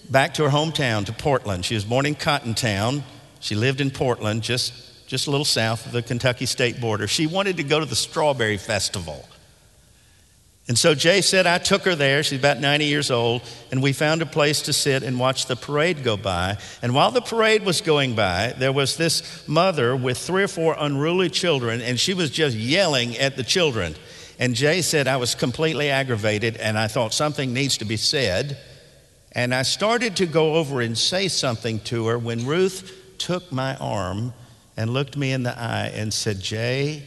back 0.09 0.35
to 0.35 0.43
her 0.43 0.49
hometown, 0.49 1.05
to 1.07 1.13
Portland. 1.13 1.65
She 1.65 1.73
was 1.73 1.83
born 1.83 2.05
in 2.05 2.15
Cottontown. 2.15 3.03
She 3.39 3.55
lived 3.55 3.81
in 3.81 3.89
Portland, 3.89 4.43
just, 4.43 4.73
just 5.11 5.27
a 5.27 5.29
little 5.29 5.43
south 5.43 5.85
of 5.85 5.91
the 5.91 6.01
Kentucky 6.01 6.45
state 6.45 6.79
border. 6.79 7.05
She 7.05 7.27
wanted 7.27 7.57
to 7.57 7.63
go 7.63 7.81
to 7.81 7.85
the 7.85 7.97
Strawberry 7.97 8.55
Festival. 8.55 9.27
And 10.69 10.79
so 10.79 10.95
Jay 10.95 11.19
said, 11.19 11.45
I 11.45 11.57
took 11.57 11.81
her 11.81 11.95
there. 11.95 12.23
She's 12.23 12.39
about 12.39 12.61
90 12.61 12.85
years 12.85 13.11
old. 13.11 13.41
And 13.73 13.83
we 13.83 13.91
found 13.91 14.21
a 14.21 14.25
place 14.25 14.61
to 14.61 14.71
sit 14.71 15.03
and 15.03 15.19
watch 15.19 15.47
the 15.47 15.57
parade 15.57 16.05
go 16.05 16.15
by. 16.15 16.59
And 16.81 16.95
while 16.95 17.11
the 17.11 17.19
parade 17.19 17.65
was 17.65 17.81
going 17.81 18.15
by, 18.15 18.53
there 18.57 18.71
was 18.71 18.95
this 18.95 19.45
mother 19.49 19.97
with 19.97 20.17
three 20.17 20.43
or 20.43 20.47
four 20.47 20.77
unruly 20.79 21.29
children, 21.29 21.81
and 21.81 21.99
she 21.99 22.13
was 22.13 22.31
just 22.31 22.55
yelling 22.55 23.17
at 23.17 23.35
the 23.35 23.43
children. 23.43 23.95
And 24.39 24.55
Jay 24.55 24.81
said, 24.81 25.09
I 25.09 25.17
was 25.17 25.35
completely 25.35 25.89
aggravated, 25.89 26.55
and 26.55 26.79
I 26.79 26.87
thought 26.87 27.13
something 27.13 27.51
needs 27.51 27.79
to 27.79 27.85
be 27.85 27.97
said. 27.97 28.57
And 29.33 29.53
I 29.53 29.63
started 29.63 30.15
to 30.15 30.25
go 30.25 30.55
over 30.55 30.79
and 30.79 30.97
say 30.97 31.27
something 31.27 31.81
to 31.81 32.07
her 32.07 32.17
when 32.17 32.45
Ruth 32.45 33.17
took 33.17 33.51
my 33.51 33.75
arm 33.75 34.31
and 34.77 34.89
looked 34.91 35.17
me 35.17 35.31
in 35.31 35.43
the 35.43 35.57
eye 35.57 35.91
and 35.93 36.13
said, 36.13 36.39
Jay, 36.39 37.03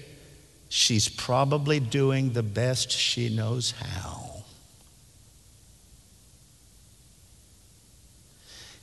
she's 0.69 1.09
probably 1.09 1.81
doing 1.81 2.33
the 2.33 2.43
best 2.43 2.91
she 2.91 3.29
knows 3.29 3.73
how. 3.73 4.43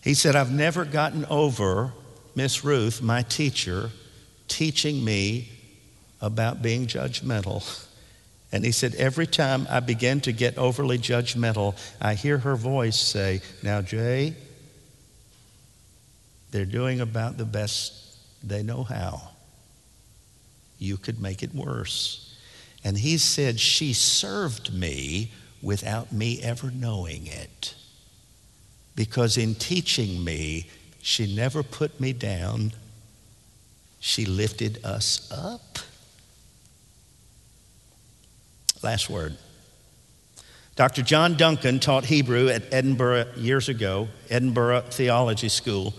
He 0.04 0.14
said, 0.14 0.36
I've 0.36 0.52
never 0.52 0.84
gotten 0.84 1.26
over 1.26 1.94
Miss 2.34 2.64
Ruth, 2.64 3.02
my 3.02 3.22
teacher, 3.22 3.92
teaching 4.48 5.04
me 5.04 5.50
about 6.22 6.62
being 6.62 6.88
judgmental. 6.88 7.88
And 8.52 8.66
he 8.66 8.72
said, 8.72 8.96
Every 8.96 9.28
time 9.28 9.68
I 9.70 9.80
begin 9.80 10.22
to 10.22 10.32
get 10.32 10.58
overly 10.58 10.98
judgmental, 10.98 11.78
I 12.02 12.16
hear 12.16 12.40
her 12.40 12.56
voice 12.56 13.00
say, 13.00 13.42
Now, 13.64 13.82
Jay, 13.82 14.36
they're 16.52 16.66
doing 16.66 17.00
about 17.00 17.38
the 17.38 17.46
best 17.46 18.11
they 18.44 18.64
know 18.64 18.84
how 18.84 19.30
you 20.80 20.98
could 20.98 21.22
make 21.22 21.44
it 21.44 21.54
worse. 21.54 22.36
And 22.84 22.98
he 22.98 23.18
said, 23.18 23.60
She 23.60 23.94
served 23.94 24.74
me 24.74 25.32
without 25.62 26.12
me 26.12 26.42
ever 26.42 26.72
knowing 26.72 27.28
it. 27.28 27.76
Because 28.96 29.38
in 29.38 29.56
teaching 29.56 30.24
me, 30.24 30.68
she 31.02 31.34
never 31.34 31.64
put 31.64 32.00
me 32.00 32.14
down, 32.14 32.74
she 34.00 34.26
lifted 34.26 34.84
us 34.84 35.32
up. 35.32 35.78
Last 38.82 39.10
word. 39.10 39.38
Dr. 40.76 41.04
John 41.04 41.36
Duncan 41.36 41.80
taught 41.80 42.06
Hebrew 42.06 42.48
at 42.48 42.74
Edinburgh 42.74 43.34
years 43.38 43.70
ago, 43.70 44.08
Edinburgh 44.30 44.86
Theology 44.90 45.50
School. 45.50 45.94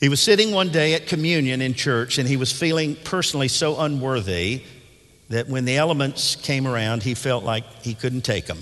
He 0.00 0.08
was 0.08 0.20
sitting 0.20 0.52
one 0.52 0.68
day 0.68 0.94
at 0.94 1.06
communion 1.06 1.60
in 1.60 1.74
church 1.74 2.18
and 2.18 2.28
he 2.28 2.36
was 2.36 2.52
feeling 2.52 2.96
personally 3.04 3.48
so 3.48 3.80
unworthy 3.80 4.62
that 5.28 5.48
when 5.48 5.64
the 5.64 5.76
elements 5.76 6.36
came 6.36 6.66
around, 6.66 7.02
he 7.02 7.14
felt 7.14 7.44
like 7.44 7.64
he 7.82 7.94
couldn't 7.94 8.22
take 8.22 8.46
them. 8.46 8.58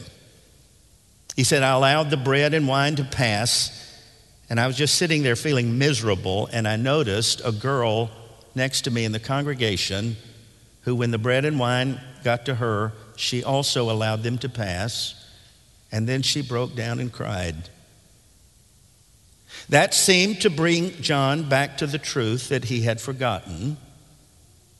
He 1.37 1.45
said, 1.45 1.63
I 1.63 1.73
allowed 1.73 2.11
the 2.11 2.17
bread 2.17 2.55
and 2.55 2.67
wine 2.67 2.97
to 2.97 3.05
pass, 3.05 4.03
and 4.49 4.59
I 4.59 4.67
was 4.67 4.77
just 4.77 4.95
sitting 4.95 5.23
there 5.23 5.37
feeling 5.37 5.79
miserable, 5.79 6.49
and 6.51 6.67
I 6.67 6.77
noticed 6.77 7.43
a 7.45 7.53
girl 7.53 8.11
next 8.55 8.83
to 8.83 8.91
me 8.91 9.05
in 9.05 9.13
the 9.13 9.21
congregation 9.21 10.17
who, 10.83 10.95
when 10.95 11.11
the 11.11 11.19
bread 11.19 11.45
and 11.45 11.59
wine 11.59 12.01
got 12.25 12.47
to 12.47 12.55
her, 12.55 12.95
she 13.17 13.45
also 13.45 13.91
allowed 13.91 14.23
them 14.23 14.39
to 14.39 14.49
pass, 14.49 15.15
and 15.93 16.09
then 16.09 16.23
she 16.23 16.41
broke 16.41 16.75
down 16.75 16.99
and 17.01 17.13
cried. 17.13 17.69
That 19.69 19.95
seemed 19.95 20.41
to 20.43 20.51
bring 20.51 20.91
John 21.01 21.49
back 21.49 21.79
to 21.79 21.87
the 21.87 21.99
truth 21.99 22.49
that 22.49 22.65
he 22.65 22.83
had 22.83 23.01
forgotten. 23.01 23.77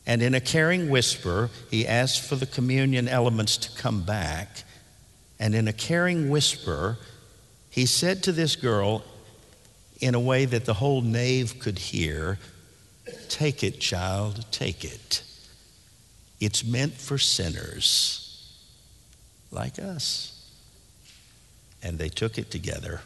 And 0.07 0.23
in 0.23 0.35
a 0.35 0.41
caring 0.41 0.89
whisper, 0.89 1.51
he 1.71 1.87
asked 1.87 2.21
for 2.21 2.37
the 2.37 2.47
communion 2.47 3.09
elements 3.09 3.57
to 3.59 3.81
come 3.81 4.03
back. 4.03 4.63
And 5.39 5.55
in 5.55 5.67
a 5.67 5.73
caring 5.73 6.31
whisper, 6.31 6.99
he 7.71 7.87
said 7.87 8.23
to 8.23 8.33
this 8.33 8.57
girl, 8.57 9.03
in 10.01 10.15
a 10.15 10.21
way 10.21 10.45
that 10.45 10.65
the 10.65 10.75
whole 10.75 11.01
nave 11.01 11.59
could 11.59 11.79
hear, 11.79 12.39
Take 13.29 13.63
it, 13.63 13.81
child, 13.81 14.45
take 14.51 14.85
it. 14.85 15.23
It's 16.41 16.65
meant 16.65 16.95
for 16.95 17.19
sinners 17.19 18.53
like 19.51 19.79
us. 19.79 20.33
And 21.83 21.99
they 21.99 22.09
took 22.09 22.39
it 22.39 22.51
together. 22.51 23.01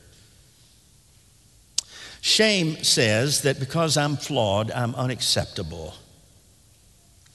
Shame 2.20 2.82
says 2.82 3.42
that 3.42 3.58
because 3.58 3.96
I'm 3.96 4.16
flawed, 4.16 4.70
I'm 4.70 4.94
unacceptable. 4.94 5.94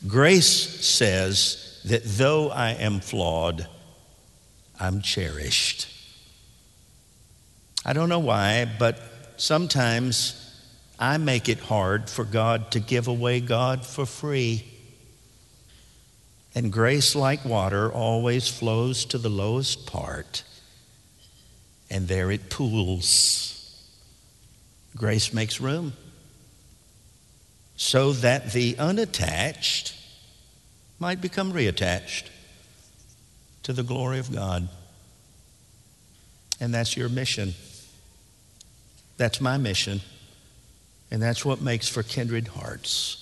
Grace 0.08 0.86
says 0.86 1.82
that 1.86 2.04
though 2.04 2.50
I 2.52 2.71
am 2.71 3.00
flawed, 3.00 3.67
I'm 4.80 5.02
cherished. 5.02 5.88
I 7.84 7.93
don't 7.93 8.10
know 8.10 8.19
why, 8.19 8.65
but 8.78 9.00
sometimes 9.38 10.41
I 11.00 11.17
make 11.17 11.50
it 11.50 11.60
hard 11.60 12.10
for 12.10 12.24
God 12.24 12.71
to 12.71 12.80
give 12.80 13.08
away 13.08 13.39
God 13.39 13.86
for 13.86 14.06
free. 14.06 14.65
And 16.54 16.71
grace, 16.71 17.15
like 17.15 17.43
water, 17.43 17.91
always 17.91 18.48
flows 18.48 19.06
to 19.06 19.17
the 19.17 19.30
lowest 19.30 19.88
part, 19.88 20.43
and 21.89 22.08
there 22.08 22.32
it 22.32 22.50
pools. 22.50 23.55
Grace 24.96 25.34
makes 25.34 25.60
room 25.60 25.94
so 27.76 28.14
that 28.14 28.54
the 28.54 28.78
unattached 28.80 29.94
might 31.00 31.20
become 31.20 31.52
reattached 31.52 32.30
to 33.64 33.74
the 33.74 33.84
glory 33.84 34.20
of 34.20 34.32
God. 34.34 34.70
And 36.62 36.74
that's 36.74 36.96
your 36.96 37.10
mission. 37.10 37.54
That's 39.18 39.42
my 39.42 39.58
mission. 39.58 40.02
And 41.12 41.22
that's 41.22 41.44
what 41.44 41.62
makes 41.62 41.90
for 41.90 42.02
kindred 42.02 42.48
hearts. 42.48 43.22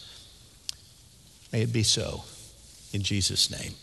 May 1.51 1.63
it 1.63 1.73
be 1.73 1.83
so 1.83 2.23
in 2.91 3.01
Jesus' 3.01 3.49
name. 3.49 3.73